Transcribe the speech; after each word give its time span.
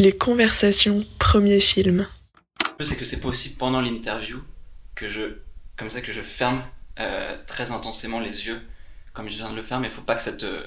Les 0.00 0.16
conversations, 0.16 1.04
premier 1.18 1.60
film. 1.60 2.08
C'est 2.80 2.96
que 2.96 3.04
c'est 3.04 3.20
pas 3.20 3.28
aussi 3.28 3.54
pendant 3.56 3.80
l'interview 3.80 4.42
que 4.94 5.08
je, 5.08 5.38
comme 5.76 5.90
ça, 5.90 6.00
que 6.00 6.12
je 6.12 6.20
ferme 6.20 6.62
euh, 6.98 7.36
très 7.46 7.70
intensément 7.70 8.20
les 8.20 8.46
yeux, 8.46 8.60
comme 9.12 9.28
je 9.28 9.36
viens 9.36 9.50
de 9.50 9.56
le 9.56 9.62
faire, 9.62 9.78
mais 9.80 9.88
faut 9.90 10.02
pas 10.02 10.16
que 10.16 10.22
ça 10.22 10.32
te, 10.32 10.64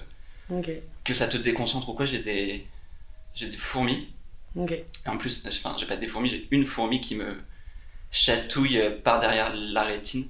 que 1.04 1.14
ça 1.14 1.28
te 1.28 1.38
déconcentre 1.38 1.90
ou 1.90 1.94
quoi. 1.94 2.06
J'ai 2.06 2.20
des, 2.20 2.66
j'ai 3.36 3.48
des 3.50 3.58
fourmis. 3.58 4.08
En 5.06 5.18
plus, 5.18 5.44
enfin, 5.48 5.76
j'ai 5.78 5.86
pas 5.86 5.98
des 5.98 6.08
fourmis, 6.08 6.30
j'ai 6.30 6.48
une 6.52 6.66
fourmi 6.66 7.02
qui 7.02 7.16
me 7.16 7.38
chatouille 8.12 8.82
par 9.04 9.20
derrière 9.20 9.54
la 9.54 9.84
rétine. 9.84 10.28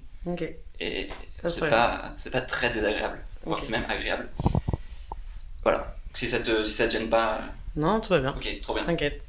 Et 0.79 1.09
c'est 1.47 1.59
pas, 1.69 2.15
c'est 2.17 2.31
pas 2.31 2.41
très 2.41 2.71
désagréable, 2.73 3.23
voire 3.45 3.59
c'est 3.61 3.71
même 3.71 3.85
agréable. 3.89 4.27
Voilà. 5.63 5.95
Si 6.15 6.27
ça 6.27 6.39
te, 6.39 6.63
si 6.63 6.73
ça 6.73 6.87
te 6.87 6.93
gêne 6.93 7.09
pas. 7.09 7.41
Non, 7.77 7.99
tout 7.99 8.09
va 8.09 8.19
bien. 8.19 8.33
Ok, 8.35 8.59
trop 8.63 8.73
bien. 8.73 8.85
T'inquiète. 8.85 9.21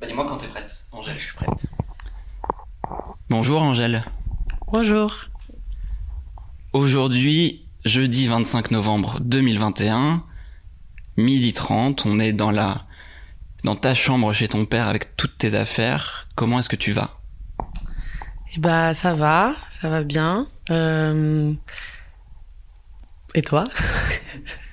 Bah 0.00 0.06
dis-moi 0.06 0.26
quand 0.28 0.38
t'es 0.38 0.46
prête, 0.46 0.86
Angèle. 0.92 1.18
Je 1.18 1.24
suis 1.24 1.34
prête. 1.34 1.66
Bonjour 3.28 3.62
Angèle. 3.62 4.04
Bonjour. 4.72 5.12
Aujourd'hui, 6.72 7.66
jeudi 7.84 8.28
25 8.28 8.70
novembre 8.70 9.18
2021, 9.20 10.22
midi 11.16 11.52
30, 11.52 12.06
on 12.06 12.20
est 12.20 12.32
dans 12.32 12.52
la 12.52 12.82
dans 13.64 13.74
ta 13.74 13.96
chambre 13.96 14.32
chez 14.32 14.46
ton 14.46 14.64
père 14.64 14.86
avec 14.86 15.16
toutes 15.16 15.36
tes 15.36 15.54
affaires. 15.54 16.28
Comment 16.36 16.60
est-ce 16.60 16.68
que 16.68 16.76
tu 16.76 16.92
vas? 16.92 17.18
Eh 18.54 18.60
bah 18.60 18.94
ça 18.94 19.14
va, 19.14 19.56
ça 19.70 19.88
va 19.88 20.04
bien. 20.04 20.46
Euh, 20.70 21.52
et 23.34 23.42
toi? 23.42 23.64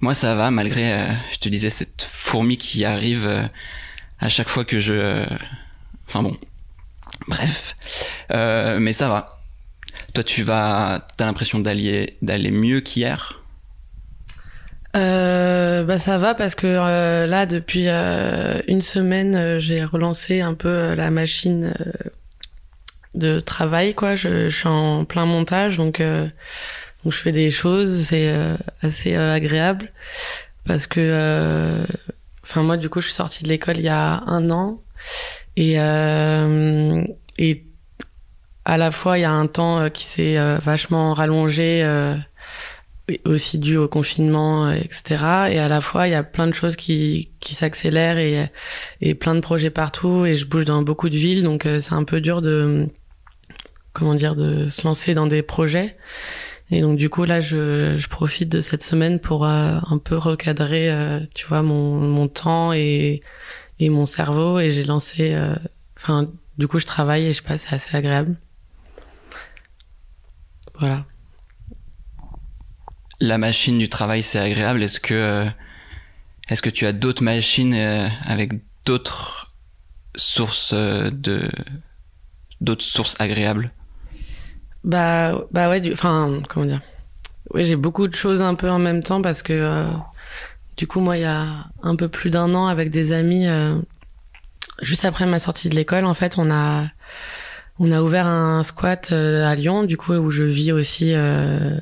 Moi 0.00 0.14
ça 0.14 0.34
va 0.34 0.50
malgré, 0.50 0.92
euh, 0.92 1.12
je 1.32 1.38
te 1.38 1.48
disais, 1.48 1.70
cette 1.70 2.06
fourmi 2.10 2.58
qui 2.58 2.84
arrive 2.84 3.26
euh, 3.26 3.42
à 4.20 4.28
chaque 4.28 4.48
fois 4.48 4.64
que 4.64 4.80
je... 4.80 5.24
Enfin 6.08 6.22
bon, 6.22 6.36
bref. 7.28 7.74
mais 8.30 8.92
ça 8.92 9.08
va. 9.08 9.40
Toi 10.14 10.24
tu 10.24 10.42
vas... 10.42 11.06
T'as 11.16 11.26
l'impression 11.26 11.58
d'aller, 11.58 12.16
mieux 12.50 12.80
qu'hier? 12.80 13.42
Euh, 14.96 15.82
bah 15.84 15.98
ça 15.98 16.16
va 16.16 16.34
parce 16.34 16.54
que 16.54 16.66
euh, 16.66 17.26
là 17.26 17.44
depuis 17.44 17.88
euh, 17.88 18.62
une 18.66 18.80
semaine 18.80 19.34
euh, 19.34 19.60
j'ai 19.60 19.84
relancé 19.84 20.40
un 20.40 20.54
peu 20.54 20.94
la 20.94 21.10
machine 21.10 21.74
de 23.14 23.40
travail 23.40 23.94
quoi. 23.94 24.16
Je, 24.16 24.48
je, 24.48 24.56
suis 24.56 24.68
en 24.68 25.04
plein 25.04 25.26
montage 25.26 25.76
donc 25.76 26.02
donc 27.06 27.12
je 27.12 27.18
fais 27.18 27.30
des 27.30 27.52
choses 27.52 28.06
c'est 28.06 28.34
assez 28.82 29.14
agréable 29.14 29.92
parce 30.66 30.88
que 30.88 31.86
enfin 32.42 32.64
moi 32.64 32.76
du 32.76 32.88
coup 32.88 33.00
je 33.00 33.06
suis 33.06 33.14
sortie 33.14 33.44
de 33.44 33.48
l'école 33.48 33.76
il 33.76 33.84
y 33.84 33.88
a 33.88 34.24
un 34.26 34.50
an 34.50 34.82
et 35.56 35.74
et 37.38 37.64
à 38.64 38.76
la 38.76 38.90
fois 38.90 39.18
il 39.18 39.20
y 39.20 39.24
a 39.24 39.30
un 39.30 39.46
temps 39.46 39.88
qui 39.88 40.04
s'est 40.04 40.36
vachement 40.58 41.14
rallongé 41.14 41.84
aussi 43.24 43.58
dû 43.58 43.76
au 43.76 43.88
confinement, 43.88 44.70
etc. 44.72 45.04
Et 45.50 45.58
à 45.58 45.68
la 45.68 45.80
fois, 45.80 46.08
il 46.08 46.10
y 46.10 46.14
a 46.14 46.24
plein 46.24 46.46
de 46.46 46.54
choses 46.54 46.76
qui, 46.76 47.30
qui 47.40 47.54
s'accélèrent 47.54 48.18
et, 48.18 48.50
et 49.00 49.14
plein 49.14 49.34
de 49.34 49.40
projets 49.40 49.70
partout. 49.70 50.26
Et 50.26 50.36
je 50.36 50.46
bouge 50.46 50.64
dans 50.64 50.82
beaucoup 50.82 51.08
de 51.08 51.16
villes, 51.16 51.44
donc 51.44 51.66
euh, 51.66 51.80
c'est 51.80 51.94
un 51.94 52.04
peu 52.04 52.20
dur 52.20 52.42
de, 52.42 52.88
comment 53.92 54.14
dire, 54.14 54.34
de 54.34 54.68
se 54.70 54.86
lancer 54.86 55.14
dans 55.14 55.26
des 55.26 55.42
projets. 55.42 55.96
Et 56.70 56.80
donc 56.80 56.98
du 56.98 57.08
coup 57.08 57.24
là, 57.24 57.40
je, 57.40 58.04
profite 58.08 58.48
de 58.48 58.60
cette 58.60 58.82
semaine 58.82 59.20
pour 59.20 59.44
euh, 59.46 59.78
un 59.88 59.98
peu 59.98 60.16
recadrer, 60.16 60.90
euh, 60.90 61.20
tu 61.34 61.46
vois, 61.46 61.62
mon, 61.62 62.28
temps 62.28 62.72
et, 62.72 63.22
mon 63.80 64.06
cerveau. 64.06 64.58
Et 64.58 64.70
j'ai 64.70 64.84
lancé, 64.84 65.36
enfin, 65.96 66.28
du 66.58 66.66
coup, 66.68 66.78
je 66.78 66.86
travaille 66.86 67.26
et 67.26 67.34
je 67.34 67.42
passe, 67.42 67.66
c'est 67.68 67.74
assez 67.74 67.96
agréable. 67.96 68.36
Voilà 70.78 71.04
la 73.20 73.38
machine 73.38 73.78
du 73.78 73.88
travail 73.88 74.22
c'est 74.22 74.38
agréable. 74.38 74.82
Est-ce 74.82 75.00
que 75.00 75.14
euh, 75.14 75.46
est-ce 76.48 76.62
que 76.62 76.70
tu 76.70 76.86
as 76.86 76.92
d'autres 76.92 77.22
machines 77.22 77.74
euh, 77.74 78.08
avec 78.24 78.52
d'autres 78.84 79.54
sources 80.14 80.72
euh, 80.74 81.10
de 81.10 81.50
d'autres 82.60 82.84
sources 82.84 83.16
agréables? 83.20 83.72
Bah 84.84 85.44
bah 85.50 85.68
ouais, 85.68 85.82
enfin 85.92 86.40
comment 86.48 86.66
dire. 86.66 86.80
Oui, 87.54 87.64
j'ai 87.64 87.76
beaucoup 87.76 88.08
de 88.08 88.14
choses 88.14 88.42
un 88.42 88.54
peu 88.54 88.70
en 88.70 88.78
même 88.78 89.02
temps 89.02 89.22
parce 89.22 89.42
que 89.42 89.84
du 90.76 90.86
coup 90.86 91.00
moi 91.00 91.16
il 91.16 91.22
y 91.22 91.26
a 91.26 91.46
un 91.82 91.96
peu 91.96 92.08
plus 92.08 92.30
d'un 92.30 92.54
an 92.54 92.66
avec 92.66 92.90
des 92.90 93.12
amis 93.12 93.46
juste 94.82 95.04
après 95.04 95.26
ma 95.26 95.38
sortie 95.38 95.68
de 95.68 95.74
l'école 95.74 96.04
en 96.04 96.14
fait 96.14 96.38
on 96.38 96.50
a 96.50 96.88
on 97.78 97.92
a 97.92 98.02
ouvert 98.02 98.26
un 98.26 98.62
squat 98.62 99.12
à 99.12 99.54
Lyon 99.54 99.84
du 99.84 99.96
coup 99.96 100.12
où 100.12 100.30
je 100.30 100.42
vis 100.42 100.72
aussi 100.72 101.12
euh, 101.14 101.78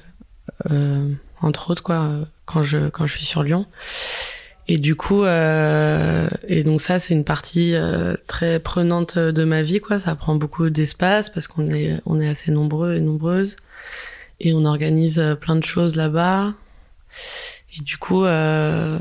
entre 1.41 1.71
autres 1.71 1.83
quoi 1.83 2.11
quand 2.45 2.63
je 2.63 2.89
quand 2.91 3.07
je 3.07 3.17
suis 3.17 3.25
sur 3.25 3.43
Lyon 3.43 3.67
et 4.67 4.79
du 4.79 4.97
coup 4.97 5.25
euh, 5.25 6.29
et 6.49 6.65
donc 6.65 6.81
ça 6.81 6.99
c'est 6.99 7.13
une 7.13 7.25
partie 7.25 7.75
euh, 7.75 8.15
très 8.27 8.59
prenante 8.61 9.19
de 9.19 9.45
ma 9.45 9.63
vie 9.63 9.81
quoi. 9.81 9.99
Ça 9.99 10.15
prend 10.15 10.37
beaucoup 10.37 10.71
d'espace 10.71 11.29
parce 11.31 11.47
qu'on 11.49 11.71
est 11.71 12.01
on 12.07 12.21
est 12.21 12.29
assez 12.29 12.51
nombreux 12.51 12.95
et 12.95 13.01
nombreuses. 13.01 13.57
Et 14.41 14.53
on 14.53 14.65
organise 14.65 15.19
euh, 15.19 15.35
plein 15.35 15.57
de 15.57 15.65
choses 15.65 15.97
là-bas. 15.97 16.55
Et 17.77 17.83
du 17.83 17.99
coup 17.99 18.25
euh, 18.25 18.99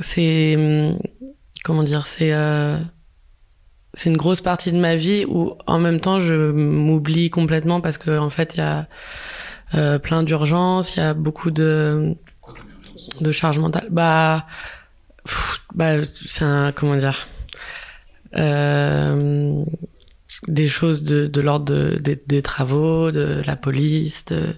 c'est 0.00 0.56
comment 1.62 1.84
dire 1.84 2.06
c'est 2.06 2.32
euh, 2.32 2.78
c'est 3.94 4.10
une 4.10 4.16
grosse 4.16 4.40
partie 4.40 4.72
de 4.72 4.78
ma 4.78 4.96
vie 4.96 5.24
où 5.28 5.52
en 5.66 5.78
même 5.78 6.00
temps 6.00 6.18
je 6.18 6.34
m'oublie 6.34 7.30
complètement 7.30 7.80
parce 7.80 7.96
que 7.96 8.18
en 8.18 8.30
fait 8.30 8.54
il 8.54 8.58
y 8.58 8.62
a 8.62 8.88
euh, 9.74 9.98
plein 9.98 10.22
d'urgences, 10.22 10.96
il 10.96 11.00
y 11.00 11.02
a 11.02 11.14
beaucoup 11.14 11.50
de 11.50 12.16
de 13.20 13.32
charge 13.32 13.58
mentale. 13.58 13.88
Bah, 13.90 14.46
bah 15.74 16.04
c'est 16.04 16.44
un 16.44 16.72
comment 16.72 16.96
dire 16.96 17.26
euh, 18.36 19.64
des 20.48 20.68
choses 20.68 21.04
de, 21.04 21.26
de 21.26 21.40
l'ordre 21.40 21.72
de, 21.72 22.18
des, 22.26 22.42
travaux, 22.42 23.10
de 23.10 23.42
la 23.46 23.56
police, 23.56 24.24
de, 24.26 24.54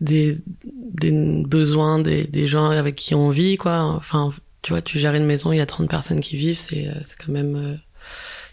des, 0.00 0.38
des 0.64 1.10
besoins 1.44 1.98
des, 1.98 2.24
des 2.24 2.46
gens 2.46 2.70
avec 2.70 2.94
qui 2.94 3.14
on 3.14 3.30
vit, 3.30 3.56
quoi. 3.56 3.80
Enfin, 3.80 4.32
tu 4.62 4.72
vois, 4.72 4.82
tu 4.82 4.98
gères 4.98 5.14
une 5.14 5.26
maison, 5.26 5.52
il 5.52 5.58
y 5.58 5.60
a 5.60 5.66
30 5.66 5.88
personnes 5.88 6.20
qui 6.20 6.36
vivent, 6.36 6.58
c'est, 6.58 6.92
quand 7.18 7.32
même, 7.32 7.56
euh, 7.56 7.74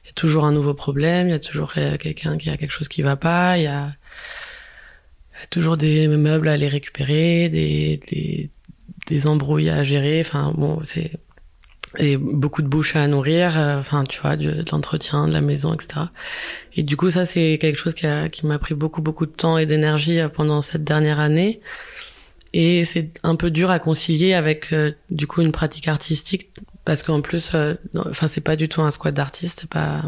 il 0.03 0.07
y 0.07 0.09
a 0.09 0.13
toujours 0.15 0.45
un 0.45 0.51
nouveau 0.51 0.73
problème, 0.73 1.27
il 1.27 1.31
y 1.31 1.33
a 1.33 1.39
toujours 1.39 1.73
quelqu'un 1.73 2.37
qui 2.37 2.49
a 2.49 2.57
quelque 2.57 2.71
chose 2.71 2.87
qui 2.87 3.01
va 3.01 3.15
pas, 3.15 3.57
il 3.57 3.63
y 3.63 3.67
a, 3.67 3.93
toujours 5.49 5.75
des 5.75 6.07
meubles 6.07 6.47
à 6.47 6.53
aller 6.53 6.69
récupérer, 6.69 7.49
des, 7.49 8.49
des 9.07 9.27
embrouilles 9.27 9.69
à 9.69 9.83
gérer. 9.83 10.21
Enfin, 10.21 10.53
bon, 10.55 10.79
c'est 10.83 11.11
et 11.99 12.17
beaucoup 12.17 12.61
de 12.61 12.67
bouches 12.67 12.95
à 12.95 13.07
nourrir, 13.07 13.57
euh, 13.57 13.79
enfin 13.79 14.03
tu 14.03 14.19
vois, 14.19 14.35
de, 14.35 14.65
l'entretien 14.71 15.27
de 15.27 15.33
la 15.33 15.41
maison, 15.41 15.73
etc. 15.73 16.07
Et 16.75 16.83
du 16.83 16.97
coup, 16.97 17.09
ça 17.09 17.25
c'est 17.25 17.57
quelque 17.59 17.77
chose 17.77 17.93
qui, 17.93 18.07
a, 18.07 18.29
qui 18.29 18.45
m'a 18.47 18.57
pris 18.57 18.73
beaucoup 18.73 19.01
beaucoup 19.01 19.25
de 19.25 19.31
temps 19.31 19.57
et 19.57 19.65
d'énergie 19.65 20.19
euh, 20.19 20.29
pendant 20.29 20.61
cette 20.61 20.83
dernière 20.83 21.19
année. 21.19 21.61
Et 22.53 22.85
c'est 22.85 23.11
un 23.23 23.35
peu 23.35 23.51
dur 23.51 23.71
à 23.71 23.79
concilier 23.79 24.33
avec 24.33 24.73
euh, 24.73 24.91
du 25.09 25.27
coup 25.27 25.41
une 25.41 25.51
pratique 25.51 25.87
artistique 25.87 26.51
parce 26.85 27.01
qu'en 27.03 27.21
plus, 27.21 27.51
enfin 27.95 28.27
c'est 28.27 28.41
pas 28.41 28.55
du 28.55 28.67
tout 28.69 28.81
un 28.81 28.91
squat 28.91 29.13
d'artiste, 29.13 29.67
pas. 29.67 30.03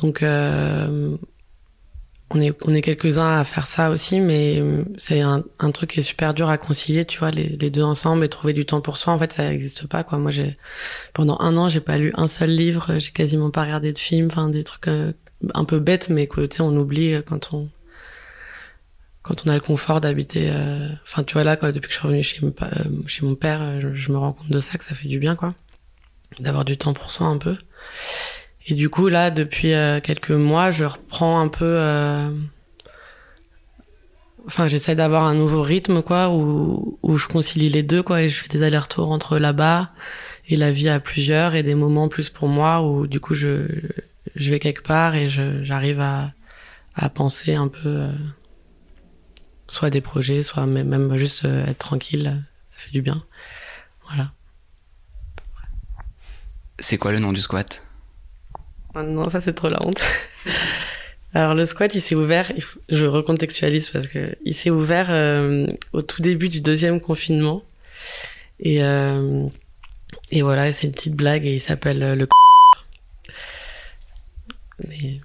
Donc 0.00 0.22
on 2.30 2.40
est 2.40 2.56
on 2.64 2.74
est 2.74 2.80
quelques-uns 2.80 3.40
à 3.40 3.44
faire 3.44 3.66
ça 3.66 3.90
aussi 3.90 4.20
mais 4.20 4.60
euh, 4.60 4.84
c'est 4.96 5.20
un, 5.20 5.42
un 5.58 5.70
truc 5.72 5.90
qui 5.90 6.00
est 6.00 6.04
super 6.04 6.32
dur 6.32 6.48
à 6.48 6.58
concilier 6.58 7.04
tu 7.04 7.18
vois 7.18 7.30
les, 7.30 7.70
deux 7.70 7.82
ensemble 7.82 8.24
et 8.24 8.28
trouver 8.28 8.52
du 8.52 8.64
temps 8.64 8.80
pour 8.80 8.98
soi. 8.98 9.12
En 9.12 9.18
fait 9.18 9.32
ça 9.32 9.48
n'existe 9.48 9.86
pas 9.86 10.06
moi 10.12 10.30
j'ai 10.30 10.56
pendant 11.12 11.38
un 11.40 11.56
an 11.56 11.68
j'ai 11.68 11.80
pas 11.80 11.98
lu 11.98 12.12
un 12.16 12.28
seul 12.28 12.50
livre 12.50 12.98
j'ai 12.98 13.10
quasiment 13.10 13.50
pas 13.50 13.62
regardé 13.62 13.92
de 13.92 13.98
film 13.98 14.28
enfin 14.28 14.48
des 14.48 14.64
trucs 14.64 14.88
euh, 14.88 15.12
un 15.54 15.64
peu 15.64 15.80
bêtes 15.80 16.08
mais 16.08 16.26
que 16.26 16.42
tu 16.42 16.56
sais 16.56 16.62
on 16.62 16.76
oublie 16.76 17.14
euh, 17.14 17.22
quand 17.22 17.52
on 17.52 17.68
quand 19.22 19.44
on 19.46 19.50
a 19.50 19.54
le 19.54 19.60
confort 19.60 20.00
d'habiter 20.00 20.50
enfin 21.04 21.24
tu 21.24 21.34
vois 21.34 21.44
là 21.44 21.56
quoi 21.56 21.72
depuis 21.72 21.88
que 21.88 21.94
je 21.94 21.98
suis 21.98 22.06
revenue 22.06 22.22
chez, 22.22 22.40
chez 23.06 23.26
mon 23.26 23.34
père 23.34 23.80
je, 23.80 23.92
je 23.92 24.12
me 24.12 24.16
rends 24.16 24.32
compte 24.32 24.50
de 24.50 24.60
ça 24.60 24.78
que 24.78 24.84
ça 24.84 24.94
fait 24.94 25.08
du 25.08 25.18
bien 25.18 25.36
quoi. 25.36 25.54
D'avoir 26.38 26.64
du 26.64 26.78
temps 26.78 26.94
pour 26.94 27.10
soi 27.10 27.26
un 27.26 27.36
peu 27.36 27.56
et 28.66 28.74
du 28.74 28.88
coup, 28.88 29.08
là, 29.08 29.30
depuis 29.30 29.72
euh, 29.72 30.00
quelques 30.00 30.30
mois, 30.30 30.70
je 30.70 30.84
reprends 30.84 31.40
un 31.40 31.48
peu. 31.48 31.64
Euh... 31.64 32.30
Enfin, 34.46 34.68
j'essaie 34.68 34.94
d'avoir 34.94 35.24
un 35.24 35.34
nouveau 35.34 35.62
rythme, 35.62 36.02
quoi, 36.02 36.30
où, 36.30 36.98
où 37.02 37.16
je 37.16 37.28
concilie 37.28 37.68
les 37.68 37.82
deux, 37.82 38.02
quoi, 38.02 38.22
et 38.22 38.28
je 38.28 38.42
fais 38.42 38.48
des 38.48 38.62
allers-retours 38.62 39.10
entre 39.10 39.38
là-bas 39.38 39.90
et 40.48 40.56
la 40.56 40.72
vie 40.72 40.88
à 40.88 40.98
plusieurs 40.98 41.54
et 41.54 41.62
des 41.62 41.74
moments 41.74 42.08
plus 42.08 42.30
pour 42.30 42.48
moi 42.48 42.82
où, 42.82 43.06
du 43.06 43.20
coup, 43.20 43.34
je, 43.34 43.66
je 44.34 44.50
vais 44.50 44.58
quelque 44.58 44.82
part 44.82 45.14
et 45.14 45.28
j'arrive 45.28 46.00
à, 46.00 46.32
à 46.94 47.08
penser 47.10 47.54
un 47.54 47.68
peu, 47.68 47.80
euh, 47.84 48.12
soit 49.68 49.90
des 49.90 50.00
projets, 50.00 50.42
soit 50.42 50.66
même, 50.66 51.16
juste 51.16 51.44
euh, 51.44 51.66
être 51.66 51.78
tranquille. 51.78 52.42
Ça 52.70 52.80
fait 52.80 52.92
du 52.92 53.02
bien. 53.02 53.22
Voilà. 54.08 54.32
C'est 56.78 56.98
quoi 56.98 57.12
le 57.12 57.18
nom 57.18 57.32
du 57.32 57.40
squat? 57.40 57.86
Non, 58.94 59.28
ça 59.28 59.40
c'est 59.40 59.52
trop 59.52 59.68
la 59.68 59.82
honte. 59.82 60.02
Alors 61.32 61.54
le 61.54 61.64
squat, 61.64 61.94
il 61.94 62.00
s'est 62.00 62.16
ouvert, 62.16 62.52
je 62.88 63.04
recontextualise 63.04 63.90
parce 63.90 64.08
que 64.08 64.36
il 64.44 64.54
s'est 64.54 64.70
ouvert 64.70 65.10
euh, 65.10 65.66
au 65.92 66.02
tout 66.02 66.22
début 66.22 66.48
du 66.48 66.60
deuxième 66.60 67.00
confinement. 67.00 67.62
Et, 68.58 68.82
euh, 68.82 69.46
et 70.32 70.42
voilà, 70.42 70.72
c'est 70.72 70.88
une 70.88 70.92
petite 70.92 71.14
blague 71.14 71.46
et 71.46 71.54
il 71.54 71.60
s'appelle 71.60 72.02
euh, 72.02 72.14
le 72.16 72.28
Mais... 74.88 75.20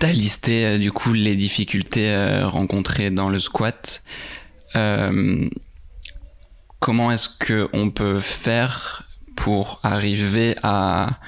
T'as 0.00 0.10
listé 0.10 0.78
du 0.78 0.90
coup 0.90 1.12
les 1.12 1.36
difficultés 1.36 2.14
rencontrées 2.42 3.10
dans 3.10 3.28
le 3.28 3.38
squat. 3.38 4.02
Comment 6.84 7.10
est-ce 7.10 7.30
que 7.30 7.66
on 7.72 7.88
peut 7.88 8.20
faire 8.20 9.04
pour 9.36 9.80
arriver 9.82 10.54
à, 10.62 11.18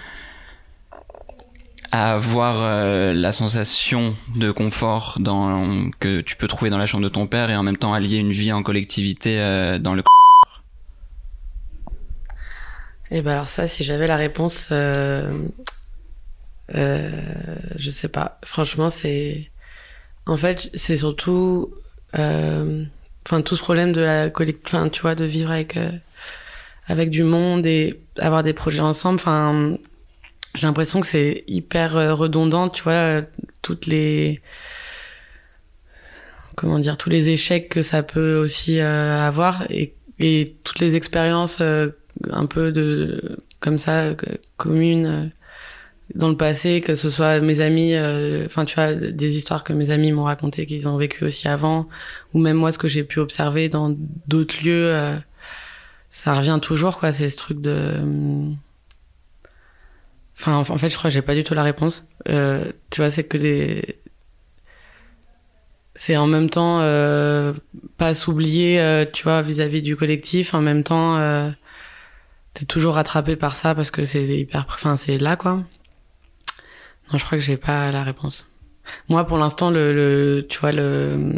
avoir 1.92 2.56
euh, 2.60 3.14
la 3.14 3.32
sensation 3.32 4.14
de 4.36 4.50
confort 4.50 5.16
que 5.98 6.20
tu 6.20 6.36
peux 6.36 6.46
trouver 6.46 6.68
dans 6.68 6.76
la 6.76 6.84
chambre 6.84 7.04
de 7.04 7.08
ton 7.08 7.26
père 7.26 7.48
et 7.48 7.56
en 7.56 7.62
même 7.62 7.78
temps 7.78 7.94
allier 7.94 8.18
une 8.18 8.32
vie 8.32 8.52
en 8.52 8.62
collectivité 8.62 9.40
euh, 9.40 9.78
dans 9.78 9.94
le 9.94 10.02
et 13.10 13.18
eh 13.18 13.22
ben 13.22 13.32
alors 13.32 13.48
ça, 13.48 13.66
si 13.66 13.84
j'avais 13.84 14.08
la 14.08 14.16
réponse, 14.16 14.70
euh, 14.72 15.46
euh, 16.74 17.10
je 17.76 17.88
sais 17.88 18.08
pas. 18.08 18.40
Franchement, 18.44 18.90
c'est, 18.90 19.48
en 20.26 20.36
fait, 20.36 20.70
c'est 20.74 20.96
surtout, 20.96 21.72
enfin, 23.26 23.42
tout 23.42 23.56
ce 23.56 23.60
problème 23.60 23.92
de 23.92 24.00
la 24.00 24.30
enfin, 24.66 24.88
tu 24.88 25.02
vois, 25.02 25.14
de 25.14 25.24
vivre 25.24 25.50
avec 25.50 25.76
avec 26.86 27.10
du 27.10 27.22
monde 27.22 27.66
et 27.66 28.00
avoir 28.18 28.42
des 28.42 28.52
projets 28.52 28.80
ensemble. 28.80 29.16
Enfin, 29.16 29.76
j'ai 30.54 30.66
l'impression 30.66 31.00
que 31.00 31.06
c'est 31.06 31.44
hyper 31.46 31.96
euh, 31.96 32.14
redondant, 32.14 32.68
tu 32.68 32.82
vois, 32.82 32.92
euh, 32.92 33.22
toutes 33.62 33.86
les 33.86 34.40
comment 36.54 36.78
dire 36.78 36.96
tous 36.96 37.10
les 37.10 37.28
échecs 37.28 37.68
que 37.68 37.82
ça 37.82 38.02
peut 38.02 38.36
aussi 38.36 38.80
euh, 38.80 39.20
avoir 39.20 39.66
et, 39.70 39.94
et 40.18 40.56
toutes 40.64 40.78
les 40.78 40.94
expériences 40.94 41.60
un 41.60 42.46
peu 42.46 42.72
de 42.72 43.38
comme 43.60 43.76
ça 43.76 44.14
communes 44.56 45.30
dans 46.14 46.28
le 46.28 46.36
passé 46.36 46.80
que 46.80 46.94
ce 46.94 47.10
soit 47.10 47.40
mes 47.40 47.60
amis 47.60 47.94
enfin 48.46 48.64
tu 48.64 48.76
vois 48.76 48.94
des 48.94 49.36
histoires 49.36 49.64
que 49.64 49.72
mes 49.72 49.90
amis 49.90 50.12
m'ont 50.12 50.24
racontées 50.24 50.64
qu'ils 50.64 50.88
ont 50.88 50.96
vécu 50.96 51.24
aussi 51.24 51.48
avant 51.48 51.88
ou 52.32 52.38
même 52.38 52.56
moi 52.56 52.70
ce 52.70 52.78
que 52.78 52.86
j'ai 52.86 53.02
pu 53.02 53.18
observer 53.18 53.68
dans 53.68 53.92
d'autres 54.28 54.64
lieux 54.64 55.18
ça 56.16 56.34
revient 56.34 56.58
toujours, 56.62 56.98
quoi. 56.98 57.12
C'est 57.12 57.28
ce 57.28 57.36
truc 57.36 57.60
de. 57.60 58.00
Enfin, 60.38 60.56
en 60.56 60.78
fait, 60.78 60.88
je 60.88 60.96
crois 60.96 61.10
que 61.10 61.14
j'ai 61.14 61.20
pas 61.20 61.34
du 61.34 61.44
tout 61.44 61.52
la 61.52 61.62
réponse. 61.62 62.06
Euh, 62.28 62.72
tu 62.90 63.02
vois, 63.02 63.10
c'est 63.10 63.24
que 63.24 63.36
des. 63.36 63.98
C'est 65.94 66.16
en 66.16 66.26
même 66.26 66.48
temps 66.48 66.80
euh, 66.80 67.52
pas 67.98 68.14
s'oublier, 68.14 68.80
euh, 68.80 69.04
tu 69.10 69.24
vois, 69.24 69.42
vis-à-vis 69.42 69.82
du 69.82 69.94
collectif. 69.94 70.54
En 70.54 70.62
même 70.62 70.84
temps, 70.84 71.18
euh, 71.18 71.50
t'es 72.54 72.64
toujours 72.64 72.94
rattrapé 72.94 73.36
par 73.36 73.54
ça 73.54 73.74
parce 73.74 73.90
que 73.90 74.06
c'est 74.06 74.24
hyper. 74.24 74.66
Enfin, 74.70 74.96
c'est 74.96 75.18
là, 75.18 75.36
quoi. 75.36 75.64
Non, 77.12 77.18
je 77.18 77.24
crois 77.24 77.38
que 77.38 77.44
j'ai 77.44 77.56
pas 77.56 77.90
la 77.92 78.02
réponse. 78.02 78.48
Moi, 79.08 79.24
pour 79.26 79.38
l'instant, 79.38 79.70
le, 79.70 79.92
le, 79.92 80.46
tu 80.48 80.58
vois, 80.58 80.72
le. 80.72 81.32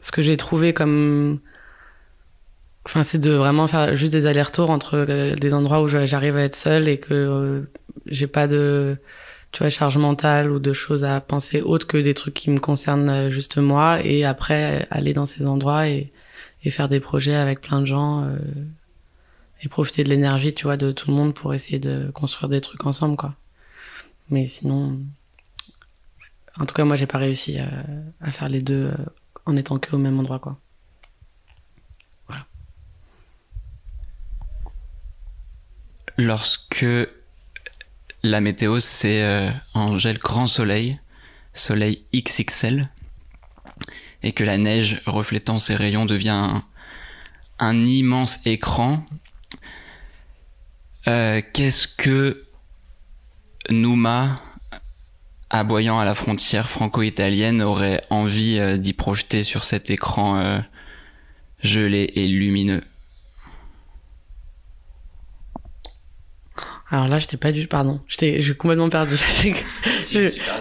Ce 0.00 0.10
que 0.10 0.22
j'ai 0.22 0.36
trouvé 0.36 0.72
comme 0.72 1.40
Enfin, 2.84 3.04
c'est 3.04 3.18
de 3.18 3.30
vraiment 3.30 3.68
faire 3.68 3.94
juste 3.94 4.12
des 4.12 4.26
allers-retours 4.26 4.70
entre 4.70 5.06
euh, 5.08 5.36
des 5.36 5.54
endroits 5.54 5.82
où 5.82 5.88
j'arrive 5.88 6.36
à 6.36 6.42
être 6.42 6.56
seule 6.56 6.88
et 6.88 6.98
que 6.98 7.14
euh, 7.14 7.62
j'ai 8.06 8.26
pas 8.26 8.48
de, 8.48 8.96
tu 9.52 9.62
vois, 9.62 9.70
charge 9.70 9.98
mentale 9.98 10.50
ou 10.50 10.58
de 10.58 10.72
choses 10.72 11.04
à 11.04 11.20
penser 11.20 11.60
autres 11.62 11.86
que 11.86 11.96
des 11.96 12.14
trucs 12.14 12.34
qui 12.34 12.50
me 12.50 12.58
concernent 12.58 13.08
euh, 13.08 13.30
juste 13.30 13.58
moi 13.58 14.04
et 14.04 14.24
après 14.24 14.86
aller 14.90 15.12
dans 15.12 15.26
ces 15.26 15.46
endroits 15.46 15.88
et, 15.88 16.12
et 16.64 16.70
faire 16.70 16.88
des 16.88 16.98
projets 16.98 17.36
avec 17.36 17.60
plein 17.60 17.80
de 17.80 17.86
gens 17.86 18.28
et 19.62 19.68
profiter 19.68 20.04
de 20.04 20.08
l'énergie, 20.08 20.54
tu 20.54 20.64
vois, 20.64 20.76
de 20.76 20.92
tout 20.92 21.10
le 21.10 21.16
monde 21.16 21.34
pour 21.34 21.54
essayer 21.54 21.78
de 21.78 22.10
construire 22.12 22.48
des 22.48 22.60
trucs 22.60 22.84
ensemble, 22.84 23.16
quoi. 23.16 23.34
Mais 24.32 24.48
sinon, 24.48 24.98
en 26.58 26.64
tout 26.64 26.74
cas, 26.74 26.84
moi, 26.84 26.96
j'ai 26.96 27.06
pas 27.06 27.18
réussi 27.18 27.58
à, 27.58 27.68
à 28.20 28.32
faire 28.32 28.48
les 28.48 28.62
deux 28.62 28.92
en 29.46 29.56
étant 29.56 29.78
que 29.78 29.94
au 29.94 29.98
même 29.98 30.18
endroit, 30.18 30.40
quoi. 30.40 30.58
lorsque 36.18 36.86
la 38.22 38.40
météo 38.40 38.80
c'est 38.80 39.22
euh, 39.22 39.50
en 39.74 39.96
gel 39.96 40.18
grand 40.18 40.46
soleil, 40.46 40.98
soleil 41.54 42.04
XXL, 42.14 42.90
et 44.22 44.32
que 44.32 44.44
la 44.44 44.58
neige 44.58 45.00
reflétant 45.06 45.58
ses 45.58 45.74
rayons 45.74 46.06
devient 46.06 46.62
un, 47.58 47.86
immense 47.86 48.38
écran. 48.44 49.04
Euh, 51.08 51.40
qu'est-ce 51.52 51.88
que 51.88 52.44
Nouma, 53.70 54.36
aboyant 55.50 55.98
à 55.98 56.04
la 56.04 56.14
frontière 56.14 56.68
franco-italienne, 56.68 57.62
aurait 57.62 58.00
envie 58.10 58.58
euh, 58.58 58.76
d'y 58.76 58.92
projeter 58.92 59.44
sur 59.44 59.64
cet 59.64 59.90
écran 59.90 60.62
gelé 61.62 62.10
et 62.16 62.26
lumineux 62.26 62.82
Alors 66.92 67.08
là, 67.08 67.18
j'étais 67.18 67.38
pas 67.38 67.52
du 67.52 67.66
pardon, 67.66 68.00
j'étais, 68.06 68.42
j'ai 68.42 68.54
complètement 68.54 68.88
perdu. 68.90 69.16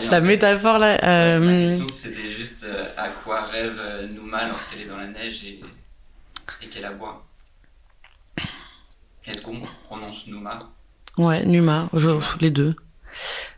la 0.10 0.22
métaphore 0.22 0.80
là. 0.80 0.98
Euh... 1.04 1.40
Ma 1.40 1.68
question 1.68 1.88
c'était 1.90 2.32
juste 2.32 2.64
euh, 2.64 2.88
à 2.96 3.10
quoi 3.10 3.48
rêve 3.48 3.76
euh, 3.78 4.08
Nouma 4.08 4.48
lorsqu'elle 4.48 4.80
est 4.80 4.86
dans 4.86 4.96
la 4.96 5.08
neige 5.08 5.44
et, 5.44 5.60
et 6.62 6.70
qu'elle 6.70 6.86
aboie? 6.86 7.28
Est-ce 9.26 9.42
qu'on 9.42 9.60
prononce 9.88 10.26
Nouma? 10.28 10.72
Ouais, 11.18 11.46
Numa, 11.46 11.90
je, 11.94 12.12
les 12.40 12.50
deux. 12.50 12.76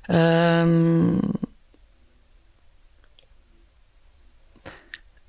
Euh... 0.09 1.17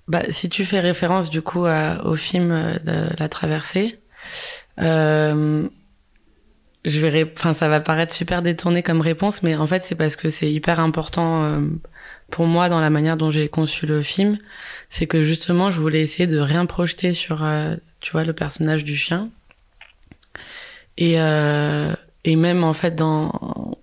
Bah, 0.06 0.22
si 0.30 0.48
tu 0.48 0.64
fais 0.64 0.80
référence 0.80 1.30
du 1.30 1.40
coup 1.40 1.64
au 1.66 2.14
film 2.14 2.78
de 2.84 3.08
La 3.18 3.28
Traversée. 3.28 4.00
Euh, 4.80 5.68
je 6.84 7.00
verrai, 7.00 7.30
enfin, 7.36 7.54
ça 7.54 7.68
va 7.68 7.80
paraître 7.80 8.12
super 8.14 8.42
détourné 8.42 8.82
comme 8.82 9.00
réponse, 9.00 9.42
mais 9.42 9.56
en 9.56 9.66
fait, 9.66 9.82
c'est 9.82 9.94
parce 9.94 10.16
que 10.16 10.28
c'est 10.28 10.50
hyper 10.50 10.80
important 10.80 11.44
euh, 11.44 11.60
pour 12.30 12.46
moi 12.46 12.68
dans 12.68 12.80
la 12.80 12.90
manière 12.90 13.16
dont 13.16 13.30
j'ai 13.30 13.48
conçu 13.48 13.86
le 13.86 14.02
film. 14.02 14.38
C'est 14.90 15.06
que 15.06 15.22
justement, 15.22 15.70
je 15.70 15.80
voulais 15.80 16.02
essayer 16.02 16.26
de 16.26 16.38
rien 16.38 16.66
projeter 16.66 17.14
sur, 17.14 17.42
euh, 17.42 17.76
tu 18.00 18.12
vois, 18.12 18.24
le 18.24 18.34
personnage 18.34 18.84
du 18.84 18.96
chien. 18.96 19.30
Et, 20.98 21.20
euh, 21.20 21.94
et 22.24 22.36
même 22.36 22.64
en 22.64 22.74
fait, 22.74 22.94
dans, 22.94 23.73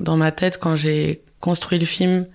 dans 0.00 0.16
ma 0.16 0.32
tête, 0.32 0.58
quand 0.58 0.76
j'ai 0.76 1.22
construit 1.40 1.78
le 1.78 1.86
film, 1.86 2.26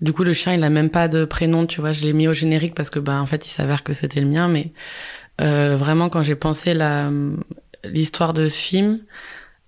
du 0.00 0.12
coup, 0.12 0.24
le 0.24 0.32
chien, 0.32 0.54
il 0.54 0.62
a 0.64 0.70
même 0.70 0.90
pas 0.90 1.08
de 1.08 1.24
prénom, 1.24 1.66
tu 1.66 1.80
vois. 1.80 1.92
Je 1.92 2.04
l'ai 2.04 2.12
mis 2.12 2.26
au 2.28 2.34
générique 2.34 2.74
parce 2.74 2.90
que, 2.90 2.98
bah, 2.98 3.20
en 3.20 3.26
fait, 3.26 3.46
il 3.46 3.50
s'avère 3.50 3.84
que 3.84 3.92
c'était 3.92 4.20
le 4.20 4.26
mien, 4.26 4.48
mais 4.48 4.72
euh, 5.40 5.76
vraiment, 5.76 6.08
quand 6.08 6.22
j'ai 6.22 6.34
pensé 6.34 6.74
la 6.74 7.10
l'histoire 7.84 8.32
de 8.32 8.48
ce 8.48 8.56
film, 8.56 9.00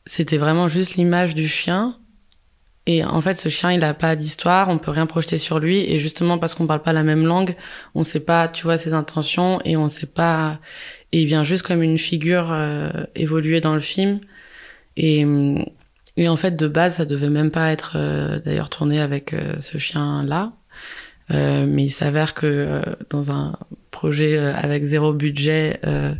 c'était 0.06 0.38
vraiment 0.38 0.68
juste 0.68 0.96
l'image 0.96 1.34
du 1.34 1.46
chien. 1.46 1.98
Et 2.86 3.04
en 3.04 3.20
fait, 3.20 3.34
ce 3.34 3.48
chien, 3.48 3.72
il 3.72 3.84
a 3.84 3.94
pas 3.94 4.16
d'histoire, 4.16 4.68
on 4.68 4.78
peut 4.78 4.90
rien 4.90 5.06
projeter 5.06 5.38
sur 5.38 5.58
lui. 5.58 5.80
Et 5.90 5.98
justement, 5.98 6.38
parce 6.38 6.54
qu'on 6.54 6.66
parle 6.66 6.82
pas 6.82 6.92
la 6.92 7.02
même 7.02 7.26
langue, 7.26 7.56
on 7.94 8.04
sait 8.04 8.20
pas, 8.20 8.48
tu 8.48 8.64
vois, 8.64 8.78
ses 8.78 8.94
intentions 8.94 9.60
et 9.64 9.76
on 9.76 9.88
sait 9.88 10.06
pas. 10.06 10.60
Et 11.12 11.22
il 11.22 11.26
vient 11.26 11.44
juste 11.44 11.62
comme 11.62 11.82
une 11.82 11.98
figure 11.98 12.48
euh, 12.52 12.90
évoluer 13.14 13.60
dans 13.60 13.74
le 13.74 13.80
film. 13.80 14.20
Et, 14.96 15.26
et 16.16 16.28
en 16.28 16.36
fait, 16.36 16.56
de 16.56 16.68
base, 16.68 16.96
ça 16.96 17.04
devait 17.04 17.28
même 17.28 17.50
pas 17.50 17.70
être 17.70 17.92
euh, 17.96 18.40
d'ailleurs 18.40 18.70
tourné 18.70 19.00
avec 19.00 19.32
euh, 19.32 19.60
ce 19.60 19.78
chien-là. 19.78 20.52
mais 21.30 21.84
il 21.84 21.90
s'avère 21.90 22.34
que 22.34 22.82
dans 23.10 23.32
un 23.32 23.58
projet 23.96 24.36
euh, 24.36 24.54
avec 24.54 24.84
zéro 24.84 25.14
budget, 25.14 25.80
euh, 25.86 26.14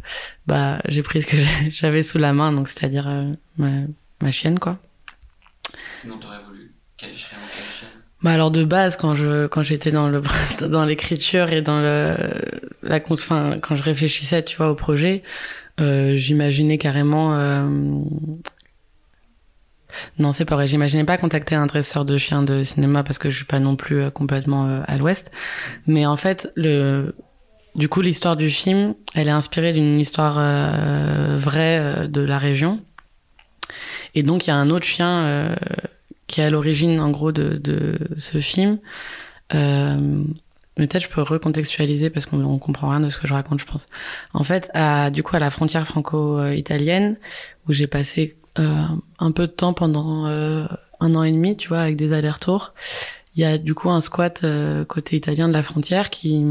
bah, 0.46 0.80
j'ai 0.88 1.02
pris 1.02 1.20
ce 1.22 1.26
que 1.28 1.36
j'avais 1.68 2.02
sous 2.02 2.18
la 2.18 2.32
main, 2.32 2.50
donc 2.52 2.68
c'est-à-dire 2.68 3.06
euh, 3.06 3.32
ma, 3.58 3.70
ma, 4.22 4.30
chienne, 4.30 4.58
quoi. 4.58 4.78
Sinon, 5.92 6.16
t'aurais 6.18 6.42
voulu 6.48 6.72
quelle 6.96 7.16
chienne 7.16 7.40
bah 8.22 8.30
alors 8.30 8.50
de 8.50 8.64
base 8.64 8.96
quand 8.96 9.14
je 9.14 9.46
quand 9.46 9.62
j'étais 9.62 9.90
dans 9.90 10.08
le 10.08 10.22
dans 10.68 10.84
l'écriture 10.84 11.52
et 11.52 11.60
dans 11.60 11.82
le 11.82 12.16
la 12.82 12.98
enfin 13.10 13.58
quand 13.60 13.76
je 13.76 13.82
réfléchissais 13.82 14.42
tu 14.42 14.56
vois 14.56 14.70
au 14.70 14.74
projet 14.74 15.22
euh, 15.80 16.16
j'imaginais 16.16 16.78
carrément 16.78 17.34
euh, 17.34 17.68
Non, 20.18 20.32
c'est 20.32 20.44
pas 20.44 20.54
vrai. 20.54 20.68
J'imaginais 20.68 21.04
pas 21.04 21.18
contacter 21.18 21.54
un 21.54 21.66
dresseur 21.66 22.04
de 22.04 22.18
chiens 22.18 22.42
de 22.42 22.62
cinéma 22.62 23.02
parce 23.02 23.18
que 23.18 23.30
je 23.30 23.36
suis 23.36 23.44
pas 23.44 23.60
non 23.60 23.76
plus 23.76 24.02
euh, 24.02 24.10
complètement 24.10 24.66
euh, 24.66 24.80
à 24.86 24.98
l'ouest. 24.98 25.30
Mais 25.86 26.06
en 26.06 26.16
fait, 26.16 26.52
du 26.56 27.88
coup, 27.88 28.00
l'histoire 28.00 28.36
du 28.36 28.50
film, 28.50 28.94
elle 29.14 29.28
est 29.28 29.32
inspirée 29.32 29.72
d'une 29.72 30.00
histoire 30.00 30.36
euh, 30.38 31.36
vraie 31.36 32.08
de 32.08 32.20
la 32.20 32.38
région. 32.38 32.82
Et 34.14 34.22
donc, 34.22 34.46
il 34.46 34.50
y 34.50 34.52
a 34.52 34.56
un 34.56 34.70
autre 34.70 34.86
chien 34.86 35.54
qui 36.26 36.40
est 36.40 36.44
à 36.44 36.50
l'origine, 36.50 37.00
en 37.00 37.10
gros, 37.10 37.32
de, 37.32 37.98
ce 38.16 38.40
film. 38.40 38.78
Peut-être 39.50 41.02
je 41.02 41.08
peux 41.08 41.20
recontextualiser 41.20 42.08
parce 42.08 42.24
qu'on 42.24 42.58
comprend 42.58 42.90
rien 42.90 43.00
de 43.00 43.10
ce 43.10 43.18
que 43.18 43.26
je 43.26 43.34
raconte, 43.34 43.60
je 43.60 43.66
pense. 43.66 43.88
En 44.32 44.42
fait, 44.42 44.70
du 45.12 45.22
coup, 45.22 45.36
à 45.36 45.38
la 45.38 45.50
frontière 45.50 45.86
franco-italienne, 45.86 47.18
où 47.68 47.74
j'ai 47.74 47.86
passé 47.86 48.38
un 48.58 49.32
peu 49.32 49.46
de 49.46 49.52
temps 49.52 49.72
pendant 49.72 50.26
euh, 50.26 50.66
un 51.00 51.14
an 51.14 51.22
et 51.22 51.32
demi, 51.32 51.56
tu 51.56 51.68
vois, 51.68 51.80
avec 51.80 51.96
des 51.96 52.12
allers-retours. 52.12 52.74
Il 53.34 53.42
y 53.42 53.44
a 53.44 53.58
du 53.58 53.74
coup 53.74 53.90
un 53.90 54.00
squat 54.00 54.44
euh, 54.44 54.84
côté 54.84 55.16
italien 55.16 55.48
de 55.48 55.52
la 55.52 55.62
frontière 55.62 56.10
qui 56.10 56.44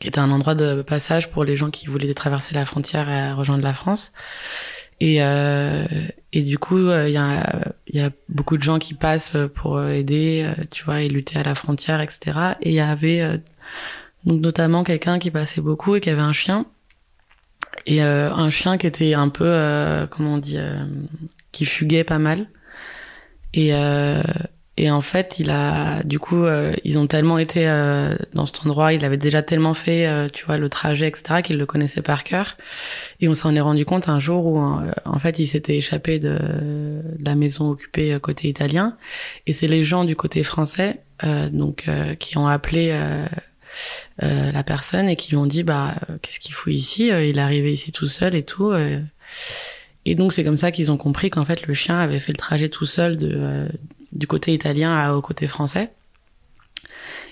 qui 0.00 0.06
était 0.06 0.20
un 0.20 0.30
endroit 0.30 0.54
de 0.54 0.82
passage 0.82 1.28
pour 1.30 1.42
les 1.44 1.56
gens 1.56 1.70
qui 1.70 1.86
voulaient 1.86 2.14
traverser 2.14 2.54
la 2.54 2.64
frontière 2.64 3.10
et 3.10 3.32
rejoindre 3.32 3.64
la 3.64 3.74
France. 3.74 4.12
Et, 5.00 5.22
euh, 5.22 5.86
et 6.32 6.42
du 6.42 6.56
coup, 6.56 6.78
il 6.78 7.10
y, 7.10 7.16
a, 7.16 7.74
y 7.92 8.00
a 8.00 8.10
beaucoup 8.28 8.56
de 8.56 8.62
gens 8.62 8.78
qui 8.78 8.94
passent 8.94 9.32
pour 9.56 9.82
aider, 9.82 10.48
tu 10.70 10.84
vois, 10.84 11.02
et 11.02 11.08
lutter 11.08 11.38
à 11.38 11.42
la 11.42 11.56
frontière, 11.56 12.00
etc. 12.00 12.38
Et 12.60 12.68
il 12.70 12.74
y 12.74 12.80
avait 12.80 13.40
donc 14.24 14.40
notamment 14.40 14.84
quelqu'un 14.84 15.18
qui 15.18 15.32
passait 15.32 15.60
beaucoup 15.60 15.96
et 15.96 16.00
qui 16.00 16.10
avait 16.10 16.22
un 16.22 16.32
chien 16.32 16.66
et 17.86 18.02
euh, 18.02 18.32
un 18.32 18.50
chien 18.50 18.76
qui 18.78 18.86
était 18.86 19.14
un 19.14 19.28
peu 19.28 19.46
euh, 19.46 20.06
comment 20.06 20.34
on 20.34 20.38
dit 20.38 20.58
euh, 20.58 20.84
qui 21.52 21.64
fuguait 21.64 22.04
pas 22.04 22.18
mal. 22.18 22.48
Et 23.54 23.72
et 24.80 24.90
en 24.92 25.00
fait 25.00 25.40
il 25.40 25.50
a 25.50 26.04
du 26.04 26.20
coup 26.20 26.44
ils 26.84 26.98
ont 26.98 27.06
tellement 27.08 27.38
été 27.38 27.64
dans 28.34 28.46
cet 28.46 28.64
endroit 28.64 28.92
il 28.92 29.04
avait 29.04 29.16
déjà 29.16 29.42
tellement 29.42 29.74
fait 29.74 30.28
tu 30.32 30.44
vois 30.44 30.58
le 30.58 30.68
trajet 30.68 31.08
etc 31.08 31.40
qu'il 31.42 31.56
le 31.56 31.66
connaissait 31.66 32.02
par 32.02 32.24
cœur. 32.24 32.56
Et 33.20 33.28
on 33.28 33.34
s'en 33.34 33.54
est 33.56 33.60
rendu 33.60 33.86
compte 33.86 34.08
un 34.08 34.20
jour 34.20 34.44
où 34.44 34.58
en 34.60 35.18
fait 35.18 35.38
il 35.38 35.48
s'était 35.48 35.78
échappé 35.78 36.18
de, 36.18 36.38
de, 36.38 37.24
la 37.24 37.34
maison 37.34 37.70
occupée 37.70 38.16
côté 38.20 38.48
italien. 38.48 38.96
Et 39.46 39.54
c'est 39.54 39.66
les 39.66 39.82
gens 39.82 40.04
du 40.04 40.14
côté 40.14 40.42
français 40.42 41.00
donc 41.50 41.86
qui 42.20 42.36
ont 42.36 42.46
appelé 42.46 42.92
euh, 44.24 44.50
la 44.50 44.64
personne 44.64 45.08
et 45.08 45.14
qui 45.14 45.30
lui 45.30 45.36
ont 45.36 45.46
dit 45.46 45.62
bah 45.62 45.94
euh, 46.10 46.18
qu'est-ce 46.20 46.40
qu'il 46.40 46.52
fout 46.52 46.72
ici 46.72 47.12
euh, 47.12 47.24
il 47.24 47.38
est 47.38 47.40
arrivé 47.40 47.72
ici 47.72 47.92
tout 47.92 48.08
seul 48.08 48.34
et 48.34 48.42
tout 48.42 48.72
et 50.04 50.14
donc 50.16 50.32
c'est 50.32 50.42
comme 50.42 50.56
ça 50.56 50.72
qu'ils 50.72 50.90
ont 50.90 50.96
compris 50.96 51.30
qu'en 51.30 51.44
fait 51.44 51.68
le 51.68 51.74
chien 51.74 52.00
avait 52.00 52.18
fait 52.18 52.32
le 52.32 52.38
trajet 52.38 52.68
tout 52.68 52.86
seul 52.86 53.16
de 53.16 53.68
du 54.10 54.26
côté 54.26 54.54
italien 54.54 55.12
au 55.12 55.20
côté 55.20 55.46
français. 55.46 55.92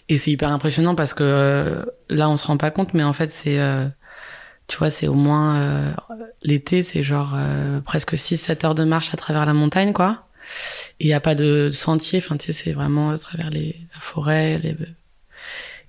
Et 0.08 0.18
c'est 0.18 0.30
hyper 0.30 0.50
impressionnant 0.50 0.94
parce 0.94 1.14
que 1.14 1.84
là 2.08 2.28
on 2.28 2.36
se 2.36 2.46
rend 2.46 2.56
pas 2.56 2.70
compte 2.70 2.94
mais 2.94 3.02
en 3.02 3.12
fait 3.12 3.32
c'est 3.32 3.58
tu 4.68 4.76
vois 4.76 4.90
c'est 4.90 5.08
au 5.08 5.14
moins 5.14 5.94
l'été 6.42 6.84
c'est 6.84 7.02
genre 7.02 7.36
presque 7.84 8.16
6 8.16 8.36
7 8.36 8.64
heures 8.64 8.74
de 8.76 8.84
marche 8.84 9.12
à 9.12 9.16
travers 9.16 9.46
la 9.46 9.54
montagne 9.54 9.92
quoi. 9.92 10.28
Il 11.00 11.08
y 11.08 11.14
a 11.14 11.20
pas 11.20 11.34
de 11.34 11.70
sentier 11.72 12.18
enfin 12.18 12.36
tu 12.36 12.46
sais 12.46 12.52
c'est 12.52 12.72
vraiment 12.72 13.10
à 13.10 13.18
travers 13.18 13.50
les 13.50 13.80
la 13.92 14.00
forêt 14.00 14.60
les 14.60 14.76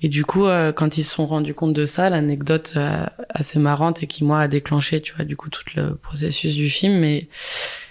et 0.01 0.09
du 0.09 0.25
coup, 0.25 0.45
euh, 0.45 0.71
quand 0.71 0.97
ils 0.97 1.03
se 1.03 1.15
sont 1.15 1.25
rendus 1.25 1.55
compte 1.55 1.73
de 1.73 1.85
ça, 1.85 2.09
l'anecdote 2.09 2.73
euh, 2.75 3.05
assez 3.29 3.57
marrante 3.57 4.03
et 4.03 4.07
qui 4.07 4.23
moi 4.23 4.41
a 4.41 4.47
déclenché, 4.47 5.01
tu 5.01 5.15
vois, 5.15 5.25
du 5.25 5.35
coup 5.35 5.49
tout 5.49 5.63
le 5.75 5.95
processus 5.95 6.55
du 6.55 6.69
film, 6.69 7.21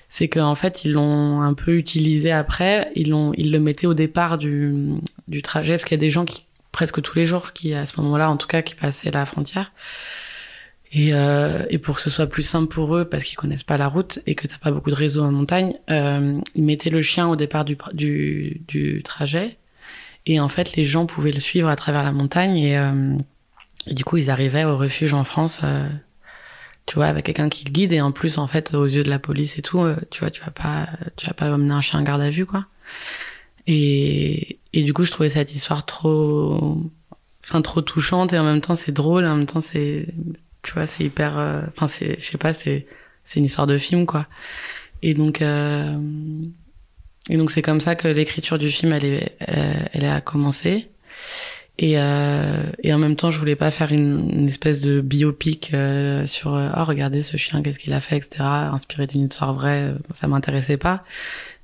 c'est 0.08 0.28
qu'en 0.28 0.54
fait 0.54 0.84
ils 0.84 0.92
l'ont 0.92 1.40
un 1.42 1.54
peu 1.54 1.76
utilisé 1.76 2.30
après. 2.30 2.92
Ils 2.94 3.10
l'ont, 3.10 3.32
ils 3.36 3.50
le 3.50 3.58
mettaient 3.58 3.88
au 3.88 3.94
départ 3.94 4.38
du, 4.38 5.00
trajet 5.42 5.74
parce 5.74 5.84
qu'il 5.84 5.96
y 5.96 6.00
a 6.00 6.04
des 6.04 6.12
gens 6.12 6.24
qui 6.24 6.44
presque 6.70 7.02
tous 7.02 7.18
les 7.18 7.26
jours 7.26 7.52
qui 7.52 7.74
à 7.74 7.86
ce 7.86 8.00
moment-là, 8.00 8.30
en 8.30 8.36
tout 8.36 8.46
cas, 8.46 8.62
qui 8.62 8.74
passaient 8.74 9.10
la 9.10 9.26
frontière. 9.26 9.72
Et, 10.92 11.12
euh, 11.12 11.64
pour 11.82 11.96
que 11.96 12.00
ce 12.00 12.10
soit 12.10 12.28
plus 12.28 12.44
simple 12.44 12.72
pour 12.72 12.96
eux, 12.96 13.04
parce 13.04 13.24
qu'ils 13.24 13.36
connaissent 13.36 13.64
pas 13.64 13.78
la 13.78 13.88
route 13.88 14.20
et 14.26 14.34
que 14.36 14.46
t'as 14.46 14.58
pas 14.58 14.70
beaucoup 14.70 14.90
de 14.90 14.94
réseau 14.94 15.24
en 15.24 15.32
montagne, 15.32 15.74
ils 15.88 16.62
mettaient 16.62 16.90
le 16.90 17.02
chien 17.02 17.26
au 17.26 17.34
départ 17.34 17.64
du 17.64 19.02
trajet 19.04 19.56
et 20.26 20.40
en 20.40 20.48
fait, 20.48 20.74
les 20.74 20.84
gens 20.84 21.06
pouvaient 21.06 21.32
le 21.32 21.40
suivre 21.40 21.68
à 21.68 21.76
travers 21.76 22.02
la 22.02 22.12
montagne 22.12 22.58
et, 22.58 22.76
euh, 22.76 23.16
du 23.86 24.04
coup, 24.04 24.16
ils 24.16 24.28
arrivaient 24.28 24.64
au 24.64 24.76
refuge 24.76 25.14
en 25.14 25.22
France, 25.22 25.60
euh, 25.62 25.88
tu 26.86 26.96
vois, 26.96 27.06
avec 27.06 27.26
quelqu'un 27.26 27.48
qui 27.48 27.64
le 27.64 27.70
guide. 27.70 27.92
Et 27.92 28.00
en 28.00 28.10
plus, 28.10 28.38
en 28.38 28.48
fait, 28.48 28.74
aux 28.74 28.84
yeux 28.84 29.04
de 29.04 29.08
la 29.10 29.20
police 29.20 29.58
et 29.58 29.62
tout, 29.62 29.80
euh, 29.80 29.96
tu 30.10 30.20
vois, 30.20 30.30
tu 30.30 30.42
vas 30.42 30.50
pas, 30.50 30.88
tu 31.16 31.26
vas 31.26 31.32
pas 31.32 31.46
amener 31.46 31.72
un 31.72 31.80
chien 31.80 32.00
en 32.00 32.02
garde 32.02 32.20
à 32.20 32.30
vue, 32.30 32.44
quoi. 32.44 32.66
Et, 33.68 34.58
et 34.72 34.82
du 34.82 34.92
coup, 34.92 35.04
je 35.04 35.12
trouvais 35.12 35.28
cette 35.28 35.54
histoire 35.54 35.86
trop, 35.86 36.80
enfin, 37.44 37.62
trop 37.62 37.80
touchante 37.80 38.32
et 38.32 38.38
en 38.38 38.44
même 38.44 38.60
temps, 38.60 38.76
c'est 38.76 38.92
drôle. 38.92 39.24
En 39.26 39.36
même 39.36 39.46
temps, 39.46 39.60
c'est, 39.60 40.06
tu 40.62 40.72
vois, 40.72 40.88
c'est 40.88 41.04
hyper, 41.04 41.64
enfin, 41.68 41.86
c'est, 41.86 42.20
je 42.20 42.26
sais 42.26 42.38
pas, 42.38 42.52
c'est, 42.52 42.86
c'est 43.22 43.38
une 43.38 43.46
histoire 43.46 43.68
de 43.68 43.78
film, 43.78 44.06
quoi. 44.06 44.26
Et 45.02 45.14
donc, 45.14 45.42
et 47.28 47.36
donc 47.36 47.50
c'est 47.50 47.62
comme 47.62 47.80
ça 47.80 47.94
que 47.94 48.08
l'écriture 48.08 48.58
du 48.58 48.70
film 48.70 48.92
elle 48.92 49.04
est 49.04 49.36
euh, 49.48 49.74
elle 49.92 50.04
a 50.04 50.20
commencé. 50.20 50.88
Et, 51.78 51.98
euh, 51.98 52.62
et 52.82 52.94
en 52.94 52.98
même 52.98 53.16
temps, 53.16 53.30
je 53.30 53.38
voulais 53.38 53.54
pas 53.54 53.70
faire 53.70 53.92
une, 53.92 54.46
espèce 54.46 54.80
de 54.80 55.02
biopic 55.02 55.74
euh, 55.74 56.26
sur 56.26 56.52
oh 56.52 56.84
regardez 56.86 57.20
ce 57.20 57.36
chien, 57.36 57.60
qu'est-ce 57.62 57.78
qu'il 57.78 57.92
a 57.92 58.00
fait, 58.00 58.16
etc. 58.16 58.36
Inspiré 58.40 59.06
d'une 59.06 59.26
histoire 59.26 59.52
vraie, 59.52 59.92
ça 60.14 60.26
m'intéressait 60.26 60.78
pas. 60.78 61.04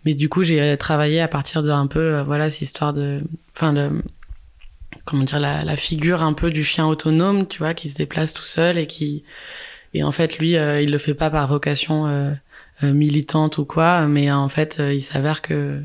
Mais 0.05 0.13
du 0.13 0.29
coup, 0.29 0.43
j'ai 0.43 0.77
travaillé 0.77 1.21
à 1.21 1.29
partir 1.29 1.63
d'un 1.63 1.87
peu 1.87 2.21
voilà 2.23 2.51
cette 2.51 2.63
histoire 2.63 2.93
de, 2.93 3.23
enfin 3.57 3.73
le 3.73 4.03
comment 5.07 5.25
dire 5.25 5.41
la, 5.41 5.65
la, 5.65 5.77
figure 5.77 6.23
un 6.23 6.35
peu 6.35 6.51
du 6.51 6.63
chien 6.63 6.87
autonome, 6.87 7.47
tu 7.49 7.59
vois, 7.59 7.73
qui 7.73 7.89
se 7.89 7.95
déplace 7.95 8.35
tout 8.35 8.45
seul 8.45 8.77
et 8.77 8.87
qui 8.87 9.25
et 9.95 10.03
en 10.03 10.13
fait 10.13 10.39
lui, 10.39 10.53
il 10.53 10.91
le 10.91 10.99
fait 10.99 11.15
pas 11.15 11.31
par 11.31 11.49
vocation 11.49 12.07
euh, 12.07 12.33
militante 12.83 13.59
ou 13.59 13.65
quoi, 13.65 14.07
mais 14.07 14.31
en 14.31 14.49
fait, 14.49 14.79
euh, 14.81 14.93
il 14.93 15.03
s'avère 15.03 15.43
que 15.43 15.83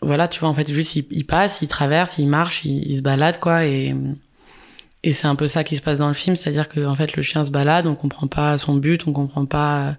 voilà, 0.00 0.28
tu 0.28 0.40
vois, 0.40 0.48
en 0.48 0.54
fait, 0.54 0.72
juste 0.72 0.96
il, 0.96 1.26
passe, 1.26 1.60
il 1.62 1.68
traverse, 1.68 2.18
il 2.18 2.28
marche, 2.28 2.64
il, 2.64 2.96
se 2.96 3.02
balade, 3.02 3.40
quoi, 3.40 3.66
et, 3.66 3.94
et 5.02 5.12
c'est 5.12 5.26
un 5.26 5.34
peu 5.34 5.48
ça 5.48 5.64
qui 5.64 5.76
se 5.76 5.82
passe 5.82 5.98
dans 5.98 6.08
le 6.08 6.14
film, 6.14 6.36
c'est-à-dire 6.36 6.68
que 6.68 6.86
en 6.86 6.94
fait, 6.94 7.16
le 7.16 7.22
chien 7.22 7.44
se 7.44 7.50
balade, 7.50 7.86
on 7.86 7.96
comprend 7.96 8.26
pas 8.28 8.58
son 8.58 8.76
but, 8.76 9.06
on 9.06 9.12
comprend 9.12 9.44
pas 9.46 9.96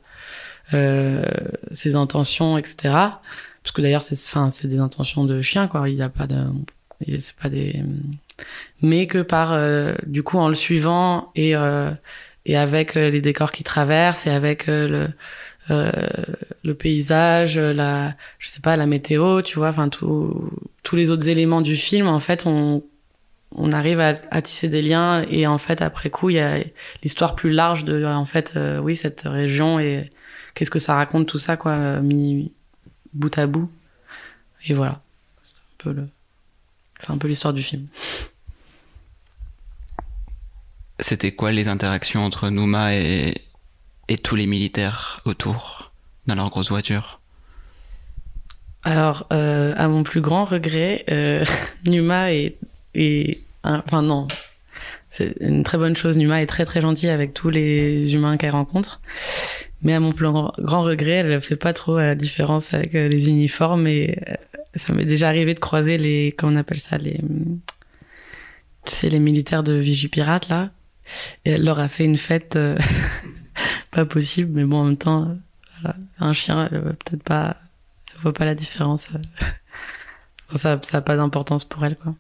euh, 0.74 1.24
ses 1.72 1.96
intentions, 1.96 2.58
etc. 2.58 2.76
Parce 2.84 3.72
que 3.74 3.82
d'ailleurs, 3.82 4.02
c'est, 4.02 4.16
enfin, 4.16 4.50
c'est 4.52 4.68
des 4.68 4.80
intentions 4.80 5.26
de 5.26 5.42
chien, 5.42 5.68
quoi. 5.68 5.90
Il 5.90 5.96
n'y 5.96 6.02
a 6.02 6.10
pas 6.10 6.28
de, 6.28 6.46
c'est 7.20 7.36
pas 7.36 7.50
des, 7.50 7.84
mais 8.82 9.08
que 9.08 9.22
par, 9.22 9.52
euh, 9.54 9.94
du 10.06 10.24
coup, 10.24 10.38
en 10.38 10.48
le 10.48 10.56
suivant 10.56 11.32
et 11.36 11.56
et 12.46 12.58
avec 12.58 12.98
euh, 12.98 13.10
les 13.10 13.22
décors 13.22 13.52
qui 13.52 13.64
traversent 13.64 14.28
et 14.28 14.32
avec 14.32 14.68
euh, 14.70 14.88
le 14.88 15.10
euh, 15.72 15.92
le 16.64 16.74
paysage, 16.74 17.60
la, 17.60 18.16
je 18.40 18.50
sais 18.50 18.60
pas, 18.60 18.76
la 18.76 18.88
météo, 18.88 19.44
tu 19.44 19.60
vois, 19.60 19.70
enfin 19.70 19.88
tous 19.88 20.96
les 20.96 21.12
autres 21.12 21.30
éléments 21.30 21.62
du 21.62 21.76
film, 21.76 22.08
en 22.08 22.20
fait, 22.20 22.48
on 22.48 22.82
arrive 23.72 24.00
à, 24.00 24.42
tisser 24.42 24.68
des 24.68 24.82
liens 24.82 25.24
et 25.30 25.46
en 25.46 25.60
fait 25.60 25.84
après 25.84 26.10
coup 26.10 26.32
il 26.32 26.38
y 26.38 26.40
a 26.40 26.64
l'histoire 27.04 27.36
plus 27.36 27.52
large 27.52 27.84
de 27.86 28.04
en 28.04 28.26
fait 28.26 28.58
oui 28.82 28.96
cette 28.96 29.22
région 29.22 29.80
et 29.80 30.10
qu'est-ce 30.56 30.72
que 30.72 30.80
ça 30.80 30.96
raconte 30.96 31.28
tout 31.28 31.38
ça 31.38 31.56
quoi 31.56 32.02
mis 32.02 32.52
bout 33.14 33.38
à 33.38 33.46
bout. 33.46 33.70
Et 34.66 34.74
voilà. 34.74 35.02
C'est 35.44 35.56
un 35.56 35.94
peu 35.94 36.08
c'est 37.00 37.12
un 37.12 37.18
peu 37.20 37.28
l'histoire 37.28 37.54
du 37.54 37.62
film 37.62 37.86
c'était 41.00 41.32
quoi 41.32 41.52
les 41.52 41.68
interactions 41.68 42.26
entre 42.26 42.50
Nouma 42.50 42.96
et, 42.96 43.36
tous 44.24 44.36
les 44.36 44.48
militaires 44.48 45.22
autour 45.26 45.92
dans 46.28 46.36
leur 46.36 46.50
grosse 46.50 46.70
voiture? 46.70 47.20
Alors, 48.84 49.28
euh, 49.32 49.74
à 49.78 49.88
mon 49.88 50.04
plus 50.04 50.22
grand 50.22 50.46
regret, 50.46 51.06
euh, 51.10 51.46
Numa 51.86 52.34
est, 52.34 52.58
enfin 53.64 54.02
non, 54.02 54.28
c'est 55.10 55.36
une 55.42 55.64
très 55.64 55.78
bonne 55.78 55.96
chose. 55.96 56.18
Numa 56.18 56.42
est 56.42 56.48
très 56.48 56.66
très 56.66 56.82
gentille 56.82 57.10
avec 57.10 57.34
tous 57.34 57.50
les 57.50 58.14
humains 58.14 58.38
qu'elle 58.38 58.52
rencontre. 58.52 59.00
Mais 59.82 59.94
à 59.94 60.00
mon 60.00 60.12
plus 60.12 60.28
grand 60.28 60.82
regret, 60.84 61.12
elle 61.12 61.30
ne 61.30 61.40
fait 61.40 61.56
pas 61.56 61.74
trop 61.74 61.98
la 61.98 62.16
différence 62.16 62.74
avec 62.74 62.96
euh, 62.96 63.08
les 63.08 63.30
uniformes 63.30 63.88
et 63.88 64.18
ça 64.76 64.94
m'est 64.94 65.06
déjà 65.06 65.28
arrivé 65.30 65.54
de 65.54 65.60
croiser 65.60 65.98
les, 65.98 66.34
comment 66.38 66.54
on 66.54 66.56
appelle 66.58 66.80
ça, 66.80 66.98
les, 66.98 67.20
sais, 68.88 69.10
les 69.10 69.20
militaires 69.20 69.64
de 69.64 69.74
Vigipirate 69.74 70.50
là, 70.50 70.72
et 71.46 71.52
elle 71.52 71.64
leur 71.64 71.80
a 71.80 71.88
fait 71.88 72.06
une 72.06 72.18
fête 72.18 72.56
euh, 72.56 72.78
pas 73.92 74.06
possible, 74.06 74.52
mais 74.54 74.66
bon, 74.66 74.82
en 74.82 74.86
même 74.86 74.98
temps, 74.98 75.36
un 76.20 76.34
chien, 76.34 76.68
elle 76.72 76.82
peut-être 76.82 77.24
pas, 77.24 77.58
voit 78.22 78.34
pas 78.34 78.46
la 78.46 78.56
différence. 78.56 79.08
Euh. 79.14 80.56
ça, 80.56 80.80
ça 80.84 81.02
pas 81.02 81.16
d'importance 81.16 81.66
pour 81.66 81.84
elle, 81.86 81.96
quoi. 81.96 82.16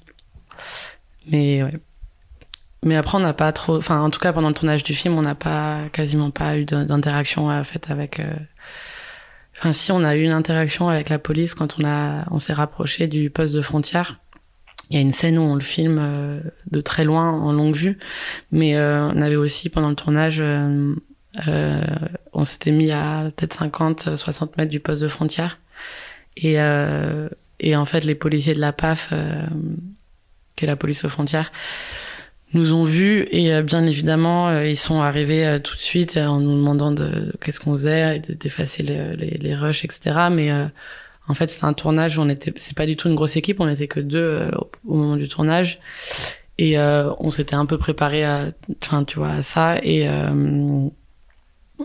Mais. 1.27 1.63
Mais 2.81 2.95
après, 2.95 3.17
on 3.17 3.21
n'a 3.21 3.33
pas 3.33 3.51
trop, 3.51 3.75
enfin, 3.75 3.99
en 3.99 4.09
tout 4.09 4.21
cas, 4.21 4.31
pendant 4.31 4.47
le 4.47 4.53
tournage 4.53 4.85
du 4.85 4.93
film, 4.93 5.17
on 5.17 5.21
n'a 5.21 5.35
pas, 5.35 5.89
quasiment 5.91 6.31
pas 6.31 6.57
eu 6.57 6.63
d'interaction 6.63 7.51
euh, 7.51 7.61
faite 7.65 7.91
avec, 7.91 8.21
Enfin, 9.59 9.73
si 9.73 9.91
on 9.91 10.05
a 10.05 10.15
eu 10.15 10.23
une 10.23 10.31
interaction 10.31 10.87
avec 10.87 11.09
la 11.09 11.19
police 11.19 11.53
quand 11.53 11.79
on 11.79 11.85
a, 11.85 12.25
on 12.31 12.39
s'est 12.39 12.53
rapproché 12.53 13.07
du 13.07 13.29
poste 13.29 13.53
de 13.53 13.61
frontière. 13.61 14.21
Il 14.89 14.95
y 14.95 14.97
a 14.97 15.01
une 15.01 15.11
scène 15.11 15.37
où 15.37 15.41
on 15.41 15.55
le 15.55 15.61
filme 15.61 15.99
euh, 15.99 16.39
de 16.71 16.81
très 16.81 17.03
loin, 17.03 17.31
en 17.31 17.51
longue 17.51 17.75
vue, 17.75 17.97
mais 18.51 18.75
euh, 18.75 19.07
on 19.07 19.21
avait 19.21 19.35
aussi 19.35 19.69
pendant 19.69 19.89
le 19.89 19.95
tournage, 19.95 20.39
euh, 20.41 20.93
on 22.33 22.45
s'était 22.45 22.71
mis 22.71 22.91
à 22.91 23.31
peut-être 23.35 23.53
50, 23.53 24.15
60 24.15 24.57
mètres 24.57 24.71
du 24.71 24.79
poste 24.79 25.01
de 25.01 25.07
frontière, 25.07 25.59
et, 26.37 26.55
et 27.59 27.75
en 27.75 27.85
fait 27.85 28.05
les 28.05 28.15
policiers 28.15 28.53
de 28.53 28.61
la 28.61 28.71
PAF, 28.71 29.13
qui 30.55 30.65
est 30.65 30.67
la 30.67 30.75
police 30.75 31.03
aux 31.03 31.09
frontières, 31.09 31.51
nous 32.53 32.73
ont 32.73 32.83
vus. 32.83 33.27
Et 33.31 33.53
euh, 33.53 33.61
bien 33.61 33.85
évidemment 33.85 34.49
euh, 34.49 34.67
ils 34.67 34.77
sont 34.77 35.01
arrivés 35.01 35.45
euh, 35.45 35.59
tout 35.59 35.75
de 35.75 35.81
suite 35.81 36.17
en 36.17 36.39
nous 36.39 36.55
demandant 36.55 36.91
de 36.91 37.33
qu'est-ce 37.41 37.59
qu'on 37.59 37.73
faisait 37.73 38.19
d'effacer 38.19 38.83
les, 38.83 39.15
les, 39.15 39.37
les, 39.37 39.55
rushs 39.55 39.83
etc 39.83 40.27
mais 40.31 40.51
en 41.27 41.33
fait 41.33 41.49
c'est 41.49 41.65
un 41.65 41.73
tournage 41.73 42.17
où 42.17 42.21
on 42.21 42.29
était 42.29 42.53
c'est 42.55 42.75
pas 42.75 42.85
du 42.85 42.95
tout 42.95 43.07
une 43.07 43.15
grosse 43.15 43.35
équipe 43.35 43.59
on 43.59 43.67
était 43.67 43.87
que 43.87 43.99
deux 43.99 44.49
au 44.85 44.95
moment 44.95 45.17
du 45.17 45.27
tournage 45.27 45.79
et 46.57 46.77
on 46.77 47.31
s'était 47.31 47.55
un 47.55 47.65
peu 47.65 47.77
préparé 47.77 48.23
à 48.23 48.51
enfin 48.83 49.03
tu 49.03 49.19
vois 49.19 49.31
à 49.31 49.41
ça 49.41 49.77
et 49.83 50.07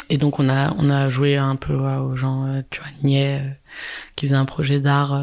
et 0.09 0.19
donc 0.19 0.41
on 0.41 0.49
a 0.49 0.75
on 0.79 0.91
a 0.91 1.09
joué 1.09 1.37
un 1.37 1.57
peu 1.57 1.75
aux 1.75 2.17
gens 2.17 2.63
tu 2.71 2.81
vois 2.81 2.91
Niais 3.03 3.43
qui 4.17 4.27
faisait 4.27 4.37
un 4.37 4.47
projet 4.47 4.81
d'art 4.81 5.15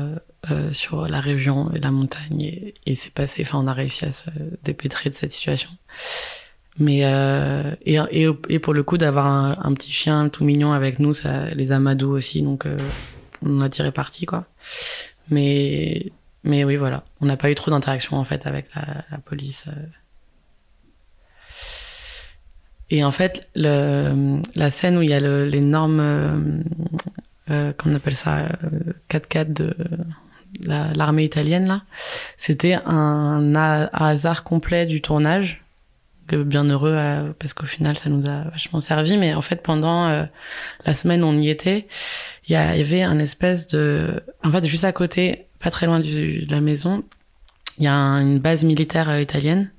euh, 0.50 0.74
sur 0.74 1.08
la 1.08 1.22
région 1.22 1.72
et 1.72 1.80
la 1.80 1.92
montagne 1.92 2.74
et, 2.88 2.96
c'est 2.96 3.14
passé. 3.14 3.44
Enfin, 3.46 3.60
on 3.60 3.68
a 3.68 3.74
réussi 3.74 4.06
à 4.06 4.12
se 4.12 4.32
dépêtrer 4.64 5.12
de 5.12 5.14
cette 5.14 5.32
situation. 5.32 5.70
Mais 6.80 7.02
euh, 7.04 7.76
et, 7.86 7.98
et, 8.10 8.28
et, 8.50 8.58
pour 8.58 8.74
le 8.74 8.82
coup 8.82 8.98
d'avoir 8.98 9.28
un, 9.28 9.74
petit 9.76 9.92
chien 9.92 10.30
tout 10.30 10.44
mignon 10.44 10.72
avec 10.72 10.98
nous, 10.98 11.14
ça 11.14 11.46
les 11.50 11.72
amadou 11.72 12.10
aussi, 12.10 12.42
donc 12.42 12.66
euh, 12.66 12.80
on 13.44 13.62
a 13.62 13.70
tiré 13.70 13.92
parti 13.92 14.26
quoi. 14.26 14.46
Mais 15.30 16.12
mais 16.44 16.64
oui 16.64 16.76
voilà, 16.76 17.04
on 17.22 17.26
n'a 17.26 17.38
pas 17.38 17.52
eu 17.52 17.56
trop 17.56 17.72
d'interaction 17.72 18.18
en 18.18 18.26
fait 18.26 18.48
avec 18.48 18.68
la, 18.76 19.18
police. 19.20 19.66
Euh. 19.68 19.86
Et 22.90 23.06
en 23.06 23.12
fait, 23.12 23.48
la 23.56 24.70
scène 24.70 24.98
où 24.98 25.02
il 25.02 25.10
y 25.10 25.14
a 25.14 25.20
l'énorme, 25.46 26.02
euh, 27.50 27.72
comment 27.78 27.94
on 27.94 27.98
appelle 27.98 28.18
ça, 28.18 28.50
4x4 29.10 29.54
de 29.54 29.74
l'armée 30.60 31.24
italienne 31.24 31.68
là. 31.68 31.84
C'était 32.38 32.78
un, 32.86 33.56
hasard 33.94 34.44
complet 34.44 34.86
du 34.86 35.02
tournage. 35.02 35.62
Bien 36.32 36.64
heureux 36.64 36.94
euh, 36.96 37.34
parce 37.40 37.54
qu'au 37.54 37.66
final 37.66 37.98
ça 37.98 38.10
nous 38.10 38.26
a 38.30 38.44
vachement 38.52 38.80
servi. 38.80 39.18
Mais 39.18 39.34
en 39.34 39.42
fait 39.42 39.62
pendant 39.62 40.08
euh, 40.08 40.24
la 40.86 40.94
semaine 40.94 41.26
on 41.26 41.38
y 41.38 41.50
était, 41.50 41.88
il 42.52 42.56
y, 42.56 42.58
avait 42.82 43.02
un 43.02 43.18
espèce 43.20 43.68
de, 43.68 44.22
en 44.44 44.52
fait 44.52 44.66
juste 44.66 44.84
à 44.84 44.92
côté, 44.92 45.48
pas 45.62 45.72
très 45.72 45.86
loin 45.86 46.02
de 46.02 46.46
la 46.50 46.60
maison, 46.60 47.06
il 47.78 47.86
y 47.86 47.88
a 47.88 47.94
une 47.94 48.40
base 48.40 48.66
militaire 48.66 49.10
euh, 49.10 49.22
italienne. 49.22 49.72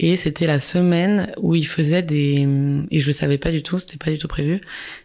Et 0.00 0.16
c'était 0.16 0.48
la 0.48 0.58
semaine 0.58 1.32
où 1.40 1.54
il 1.54 1.64
faisait 1.64 2.02
des 2.02 2.44
et 2.90 2.98
je 2.98 3.12
savais 3.12 3.38
pas 3.38 3.52
du 3.52 3.62
tout, 3.62 3.78
c'était 3.78 3.98
pas 3.98 4.10
du 4.10 4.18
tout 4.18 4.26
prévu, 4.26 4.60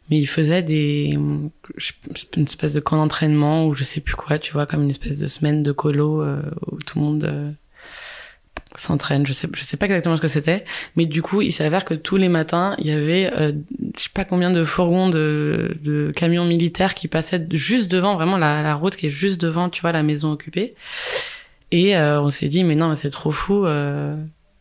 mais 0.10 0.18
il 0.18 0.26
faisait 0.26 0.64
des 0.64 1.10
une 1.10 1.52
espèce 2.36 2.74
de 2.74 2.80
camp 2.80 2.98
d'entraînement 2.98 3.68
ou 3.68 3.76
je 3.76 3.84
sais 3.84 4.02
plus 4.02 4.16
quoi, 4.16 4.40
tu 4.40 4.54
vois, 4.54 4.66
comme 4.66 4.82
une 4.82 4.90
espèce 4.90 5.20
de 5.20 5.28
semaine 5.28 5.62
de 5.62 5.72
colo 5.72 6.24
euh, 6.24 6.42
où 6.72 6.80
tout 6.80 6.98
le 6.98 7.06
monde 7.06 7.24
euh, 7.26 7.52
s'entraîne. 8.76 9.26
Je 9.26 9.34
sais 9.34 9.48
je 9.54 9.64
sais 9.64 9.78
pas 9.78 9.86
exactement 9.86 10.16
ce 10.18 10.22
que 10.22 10.28
c'était, 10.28 10.66
mais 10.96 11.06
du 11.06 11.22
coup 11.22 11.42
il 11.42 11.52
s'avère 11.52 11.86
que 11.86 11.94
tous 11.94 12.18
les 12.18 12.30
matins 12.30 12.76
il 12.80 12.88
y 12.88 12.92
avait 12.92 13.32
euh, 13.38 13.52
je 13.98 14.04
sais 14.04 14.10
pas 14.14 14.26
combien 14.26 14.52
de 14.52 14.64
fourgons 14.64 15.10
de, 15.10 16.12
camions 16.16 16.46
militaires 16.46 16.94
qui 16.94 17.08
passaient 17.08 17.48
juste 17.52 17.92
devant 17.92 18.16
vraiment 18.16 18.38
la, 18.38 18.76
route 18.76 18.96
qui 18.96 19.08
est 19.08 19.12
juste 19.12 19.42
devant, 19.42 19.70
tu 19.70 19.82
vois, 19.82 19.92
la 19.92 20.04
maison 20.04 20.32
occupée. 20.32 20.76
Et 21.72 21.98
on 21.98 22.30
s'est 22.30 22.48
dit 22.48 22.64
mais 22.64 22.76
non 22.76 22.96
c'est 22.96 23.10
trop 23.10 23.32
fou 23.32 23.66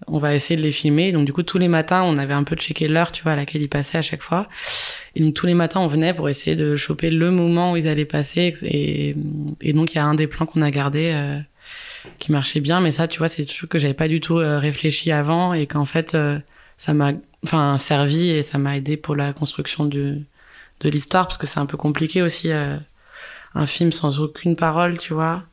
on 0.06 0.18
va 0.18 0.34
essayer 0.34 0.56
de 0.56 0.62
les 0.62 0.72
filmer. 0.72 1.12
Donc 1.12 1.24
du 1.26 1.32
coup, 1.32 1.42
tous 1.42 1.58
les 1.58 1.68
matins, 1.68 2.02
on 2.04 2.16
avait 2.18 2.34
un 2.34 2.44
peu 2.44 2.56
checké 2.56 2.88
l'heure, 2.88 3.12
tu 3.12 3.22
vois, 3.22 3.32
à 3.32 3.36
laquelle 3.36 3.62
ils 3.62 3.68
passaient 3.68 3.98
à 3.98 4.02
chaque 4.02 4.22
fois. 4.22 4.48
Et 5.14 5.20
donc 5.20 5.34
tous 5.34 5.46
les 5.46 5.54
matins, 5.54 5.80
on 5.80 5.86
venait 5.86 6.14
pour 6.14 6.28
essayer 6.28 6.56
de 6.56 6.76
choper 6.76 7.10
le 7.10 7.30
moment 7.30 7.72
où 7.72 7.76
ils 7.76 7.88
allaient 7.88 8.04
passer. 8.04 8.54
Et, 8.62 9.14
donc 9.72 9.92
il 9.92 9.96
y 9.96 9.98
a 9.98 10.04
un 10.04 10.14
des 10.14 10.26
plans 10.26 10.46
qu'on 10.46 10.62
a 10.62 10.70
gardé 10.70 11.12
euh, 11.14 11.38
qui 12.18 12.32
marchait 12.32 12.60
bien, 12.60 12.80
mais 12.80 12.92
ça, 12.92 13.08
tu 13.08 13.18
vois, 13.18 13.28
c'est 13.28 13.42
des 13.42 13.48
trucs 13.48 13.70
que 13.70 13.78
j'avais 13.78 13.94
pas 13.94 14.08
du 14.08 14.20
tout 14.20 14.38
euh, 14.38 14.58
réfléchi 14.58 15.12
avant 15.12 15.54
et 15.54 15.66
qu'en 15.66 15.84
fait, 15.84 16.14
euh, 16.14 16.38
ça 16.76 16.94
m'a, 16.94 17.12
enfin, 17.44 17.78
servi 17.78 18.30
et 18.30 18.42
ça 18.42 18.58
m'a 18.58 18.76
aidé 18.76 18.96
pour 18.96 19.16
la 19.16 19.32
construction 19.32 19.84
de 19.86 20.20
de 20.80 20.90
l'histoire 20.90 21.26
parce 21.26 21.38
que 21.38 21.46
c'est 21.46 21.58
un 21.58 21.64
peu 21.64 21.78
compliqué 21.78 22.20
aussi 22.20 22.50
un 22.52 23.66
film 23.66 23.92
sans 23.92 24.20
aucune 24.20 24.56
parole, 24.56 24.98
tu 24.98 25.14
vois. 25.14 25.44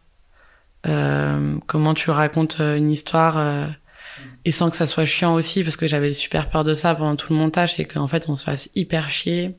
comment 0.84 1.94
tu 1.94 2.12
racontes 2.12 2.60
une 2.60 2.92
histoire 2.92 3.72
et 4.46 4.52
sans 4.52 4.70
que 4.70 4.76
ça 4.76 4.86
soit 4.86 5.06
chiant 5.06 5.34
aussi, 5.34 5.64
parce 5.64 5.78
que 5.78 5.88
j'avais 5.88 6.14
super 6.14 6.50
peur 6.50 6.64
de 6.64 6.74
ça 6.74 6.96
pendant 6.96 7.16
tout 7.16 7.32
le 7.32 7.40
montage, 7.40 7.76
c'est 7.76 7.86
qu'en 7.86 8.08
fait 8.08 8.26
on 8.28 8.36
se 8.36 8.44
fasse 8.44 8.70
hyper 8.76 9.10
chier, 9.10 9.56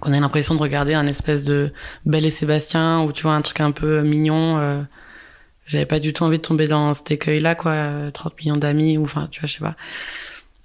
qu'on 0.00 0.12
ait 0.12 0.20
l'impression 0.20 0.54
de 0.54 0.60
regarder 0.60 0.94
un 0.94 1.06
espèce 1.06 1.44
de 1.44 1.72
Belle 2.04 2.24
et 2.24 2.30
Sébastien, 2.30 3.04
ou 3.04 3.12
tu 3.12 3.22
vois 3.22 3.34
un 3.34 3.42
truc 3.42 3.60
un 3.60 3.70
peu 3.70 4.02
mignon. 4.02 4.58
Euh, 4.58 4.82
j'avais 5.66 5.86
pas 5.86 6.00
du 6.00 6.12
tout 6.12 6.24
envie 6.24 6.38
de 6.38 6.42
tomber 6.42 6.66
dans 6.66 6.94
cet 6.94 7.10
écueil-là, 7.10 7.54
quoi, 7.54 8.10
30 8.12 8.38
millions 8.40 8.56
d'amis, 8.56 8.98
ou 8.98 9.04
enfin, 9.04 9.28
tu 9.30 9.40
vois, 9.40 9.46
je 9.46 9.54
sais 9.54 9.60
pas. 9.60 9.76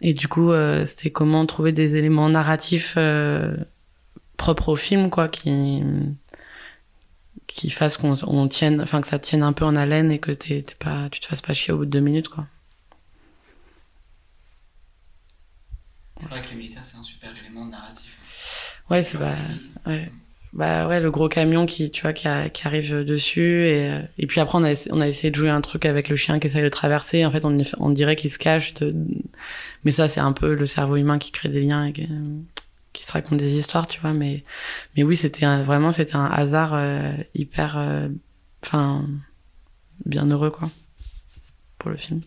Et 0.02 0.14
du 0.14 0.28
coup, 0.28 0.52
euh, 0.52 0.86
c'était 0.86 1.12
comment 1.12 1.46
trouver 1.46 1.72
des 1.72 1.96
éléments 1.96 2.30
narratifs 2.30 2.96
euh, 2.98 3.56
propres 4.38 4.70
au 4.70 4.76
film, 4.76 5.10
quoi, 5.10 5.28
qui 5.28 5.84
qui 7.48 7.70
fassent 7.72 7.98
qu'on 7.98 8.16
on 8.28 8.48
tienne, 8.48 8.82
enfin 8.82 9.02
que 9.02 9.08
ça 9.08 9.18
tienne 9.20 9.42
un 9.42 9.54
peu 9.54 9.66
en 9.66 9.76
haleine 9.76 10.12
et 10.12 10.20
que 10.20 10.32
t'es, 10.32 10.62
t'es 10.62 10.76
pas, 10.76 11.10
tu 11.10 11.20
te 11.20 11.26
fasses 11.26 11.42
pas 11.42 11.54
chier 11.54 11.74
au 11.74 11.78
bout 11.78 11.86
de 11.86 11.90
deux 11.90 12.00
minutes, 12.00 12.30
quoi. 12.30 12.46
C'est 16.20 16.28
vrai 16.28 16.42
que 16.44 16.50
les 16.50 16.56
militaires, 16.56 16.86
c'est 16.86 16.98
un 16.98 17.04
super 17.04 17.32
élément 17.38 17.66
narratif. 17.66 18.18
Ouais, 18.90 19.04
c'est 19.04 19.18
bah, 19.18 19.36
ouais. 19.86 20.12
Bah 20.58 20.88
ouais, 20.88 21.00
le 21.00 21.12
gros 21.12 21.30
camion 21.30 21.68
qui, 21.68 21.92
tu 21.92 22.02
vois, 22.02 22.14
qui, 22.14 22.28
arrive 22.28 23.06
dessus 23.06 23.68
et, 23.68 23.92
euh, 23.92 24.02
et 24.18 24.26
puis 24.26 24.42
après 24.42 24.58
on 24.58 24.64
a, 24.64 25.08
essayé 25.08 25.30
de 25.30 25.36
jouer 25.36 25.50
un 25.50 25.62
truc 25.62 25.86
avec 25.86 26.10
le 26.10 26.16
chien 26.16 26.40
qui 26.40 26.48
essaye 26.48 26.64
de 26.64 26.70
traverser. 26.70 27.24
En 27.26 27.32
fait, 27.32 27.46
on, 27.46 27.90
dirait 27.92 28.16
qu'il 28.16 28.32
se 28.32 28.40
cache. 28.40 28.74
De... 28.74 28.96
Mais 29.84 29.92
ça, 29.92 30.08
c'est 30.08 30.20
un 30.20 30.34
peu 30.34 30.56
le 30.56 30.66
cerveau 30.66 30.96
humain 30.96 31.20
qui 31.20 31.32
crée 31.32 31.50
des 31.50 31.62
liens 31.62 31.86
et 31.86 31.94
qui, 31.94 33.06
se 33.06 33.12
raconte 33.12 33.38
des 33.38 33.56
histoires, 33.56 33.86
tu 33.86 34.02
vois. 34.02 34.14
Mais, 34.14 34.44
mais 34.96 35.04
oui, 35.04 35.16
c'était 35.16 35.46
vraiment, 35.62 35.94
c'était 35.94 36.16
un 36.16 36.26
hasard 36.26 36.72
euh, 36.74 37.14
hyper, 37.36 37.78
euh, 37.78 38.10
enfin, 38.66 39.06
bien 40.06 40.26
heureux 40.26 40.50
quoi, 40.50 40.72
pour 41.78 41.92
le 41.92 41.98
film. 41.98 42.22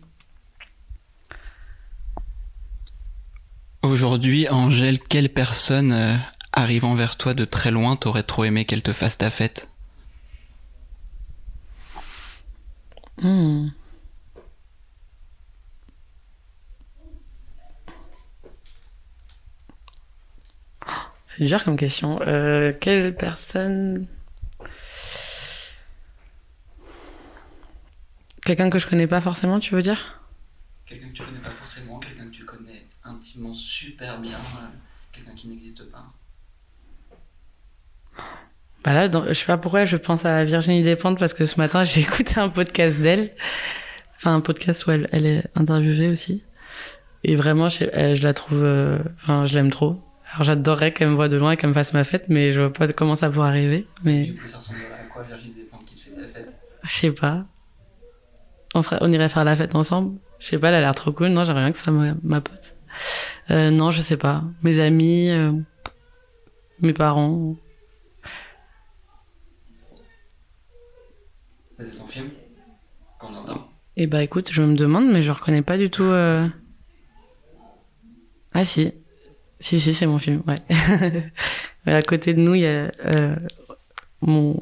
Aujourd'hui, 3.83 4.47
Angèle, 4.49 4.99
quelle 4.99 5.29
personne 5.29 5.91
euh, 5.91 6.15
arrivant 6.53 6.95
vers 6.95 7.17
toi 7.17 7.33
de 7.33 7.45
très 7.45 7.71
loin 7.71 7.95
t'aurais 7.95 8.23
trop 8.23 8.43
aimé 8.43 8.65
qu'elle 8.65 8.83
te 8.83 8.93
fasse 8.93 9.17
ta 9.17 9.29
fête 9.29 9.69
hmm. 13.21 13.69
C'est 21.33 21.45
dur 21.45 21.63
comme 21.63 21.77
question. 21.77 22.19
Euh, 22.23 22.73
quelle 22.77 23.15
personne? 23.15 24.05
Quelqu'un 28.43 28.69
que 28.69 28.79
je 28.79 28.85
connais 28.85 29.07
pas 29.07 29.21
forcément, 29.21 29.61
tu 29.61 29.73
veux 29.73 29.81
dire? 29.81 30.21
Quelqu'un 30.85 31.07
que 31.07 31.13
tu 31.13 31.23
connais 31.23 31.39
pas 31.39 31.51
forcément, 31.51 31.99
quelqu'un 31.99 32.25
que 32.25 32.35
tu 32.35 32.43
connais 32.43 32.85
intimement 33.05 33.55
super 33.55 34.19
bien, 34.19 34.39
euh, 34.39 34.67
quelqu'un 35.13 35.33
qui 35.33 35.47
n'existe 35.47 35.89
pas 35.89 36.11
bah 38.83 38.93
là, 38.93 39.09
je 39.27 39.33
sais 39.33 39.45
pas 39.45 39.57
pourquoi 39.57 39.85
je 39.85 39.97
pense 39.97 40.25
à 40.25 40.43
Virginie 40.43 40.81
Despentes 40.81 41.19
parce 41.19 41.33
que 41.33 41.45
ce 41.45 41.57
matin 41.59 41.83
j'ai 41.85 42.01
écouté 42.01 42.39
un 42.39 42.49
podcast 42.49 42.99
d'elle, 42.99 43.31
enfin 44.17 44.35
un 44.35 44.41
podcast 44.41 44.85
où 44.87 44.91
elle, 44.91 45.07
elle, 45.11 45.25
est 45.25 45.43
interviewée 45.55 46.09
aussi, 46.09 46.43
et 47.23 47.35
vraiment 47.35 47.69
je, 47.69 47.85
je 48.15 48.23
la 48.23 48.33
trouve, 48.33 48.63
euh, 48.63 48.99
enfin 49.21 49.45
je 49.45 49.53
l'aime 49.53 49.69
trop. 49.69 50.01
Alors 50.33 50.43
j'adorerais 50.45 50.93
qu'elle 50.93 51.09
me 51.09 51.15
voit 51.15 51.27
de 51.27 51.35
loin 51.35 51.51
et 51.51 51.57
qu'elle 51.57 51.69
me 51.69 51.73
fasse 51.73 51.93
ma 51.93 52.05
fête, 52.05 52.29
mais 52.29 52.53
je 52.53 52.61
vois 52.61 52.73
pas 52.73 52.87
comment 52.87 53.15
ça 53.15 53.29
pourrait 53.29 53.49
arriver. 53.49 53.85
Mais 54.03 54.21
du 54.21 54.35
coup, 54.35 54.47
ça 54.47 54.57
ressemble 54.57 54.79
à 54.93 55.03
quoi 55.11 55.23
Virginie 55.23 55.53
Despentes 55.55 55.85
qui 55.85 55.95
te 55.95 56.01
fait 56.01 56.15
ta 56.15 56.27
fête? 56.27 56.55
Je 56.83 56.89
sais 56.89 57.11
pas. 57.11 57.45
On, 58.73 58.81
ferait, 58.81 58.99
on 59.01 59.11
irait 59.11 59.27
faire 59.27 59.43
la 59.43 59.57
fête 59.57 59.75
ensemble. 59.75 60.17
Je 60.39 60.47
sais 60.47 60.57
pas, 60.57 60.69
elle 60.69 60.75
a 60.75 60.79
l'air 60.79 60.95
trop 60.95 61.11
cool. 61.11 61.27
Non, 61.27 61.43
j'aimerais 61.43 61.63
bien 61.63 61.71
que 61.71 61.77
ce 61.77 61.83
soit 61.83 61.93
ma, 61.93 62.13
ma 62.23 62.39
pote. 62.39 62.75
Euh, 63.49 63.71
non, 63.71 63.91
je 63.91 64.01
sais 64.01 64.15
pas. 64.15 64.43
Mes 64.63 64.79
amis, 64.79 65.29
euh, 65.29 65.51
mes 66.79 66.93
parents. 66.93 67.55
C'est 71.83 71.97
ton 71.97 72.07
film 72.07 72.29
qu'on 73.19 73.33
entend 73.33 73.69
Eh 73.97 74.07
bah 74.07 74.23
écoute, 74.23 74.49
je 74.51 74.61
me 74.61 74.75
demande, 74.75 75.11
mais 75.11 75.23
je 75.23 75.31
reconnais 75.31 75.61
pas 75.61 75.77
du 75.77 75.89
tout. 75.89 76.03
Euh... 76.03 76.47
Ah 78.53 78.65
si. 78.65 78.93
Si, 79.59 79.79
si, 79.79 79.93
c'est 79.93 80.07
mon 80.07 80.17
film, 80.17 80.41
ouais. 80.47 81.31
à 81.85 82.01
côté 82.01 82.33
de 82.33 82.39
nous, 82.39 82.55
il 82.55 82.61
y 82.61 82.67
a 82.67 82.89
mon 84.21 84.59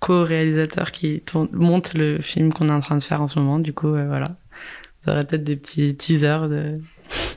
co-réalisateur 0.00 0.90
qui 0.90 1.22
monte 1.52 1.94
le 1.94 2.20
film 2.20 2.52
qu'on 2.52 2.68
est 2.68 2.72
en 2.72 2.80
train 2.80 2.96
de 2.96 3.02
faire 3.02 3.20
en 3.20 3.26
ce 3.26 3.38
moment. 3.38 3.58
Du 3.58 3.72
coup, 3.72 3.90
voilà. 3.90 4.26
Vous 5.02 5.10
aurez 5.10 5.26
peut-être 5.26 5.44
des 5.44 5.56
petits 5.56 5.94
teasers 5.96 6.48
de. 6.48 6.80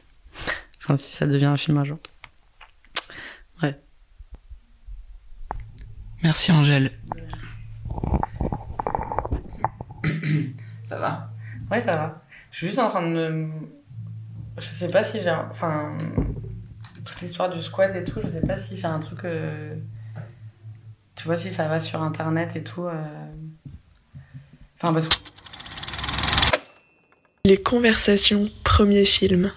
enfin, 0.80 0.98
si 0.98 1.12
ça 1.12 1.28
devient 1.28 1.46
un 1.46 1.58
film 1.58 1.78
un 1.78 1.84
jour. 1.84 1.98
Ouais. 3.62 3.78
Merci 6.24 6.52
Angèle. 6.52 6.92
ça 10.84 11.00
va 11.00 11.30
Ouais, 11.72 11.82
ça 11.82 11.94
va. 11.94 12.24
Je 12.52 12.58
suis 12.58 12.68
juste 12.68 12.80
en 12.80 12.90
train 12.90 13.02
de 13.02 13.08
me. 13.08 13.50
Je 14.58 14.68
sais 14.80 14.90
pas 14.90 15.04
si 15.04 15.22
j'ai. 15.22 15.30
Enfin. 15.30 15.96
Toute 17.06 17.20
l'histoire 17.22 17.50
du 17.50 17.62
squat 17.62 17.94
et 17.96 18.06
tout, 18.06 18.22
je 18.24 18.30
sais 18.30 18.46
pas 18.46 18.60
si 18.60 18.80
c'est 18.80 18.88
un 18.88 19.00
truc. 19.00 19.26
Euh, 19.26 19.76
tu 21.16 21.26
vois, 21.26 21.38
si 21.38 21.52
ça 21.52 21.68
va 21.68 21.80
sur 21.80 22.02
internet 22.02 22.52
et 22.56 22.64
tout. 22.64 22.86
Euh, 22.86 22.94
enfin, 24.78 24.94
parce 24.94 25.08
que. 25.10 25.16
Les 27.46 27.62
conversations, 27.62 28.50
premier 28.64 29.04
film. 29.04 29.52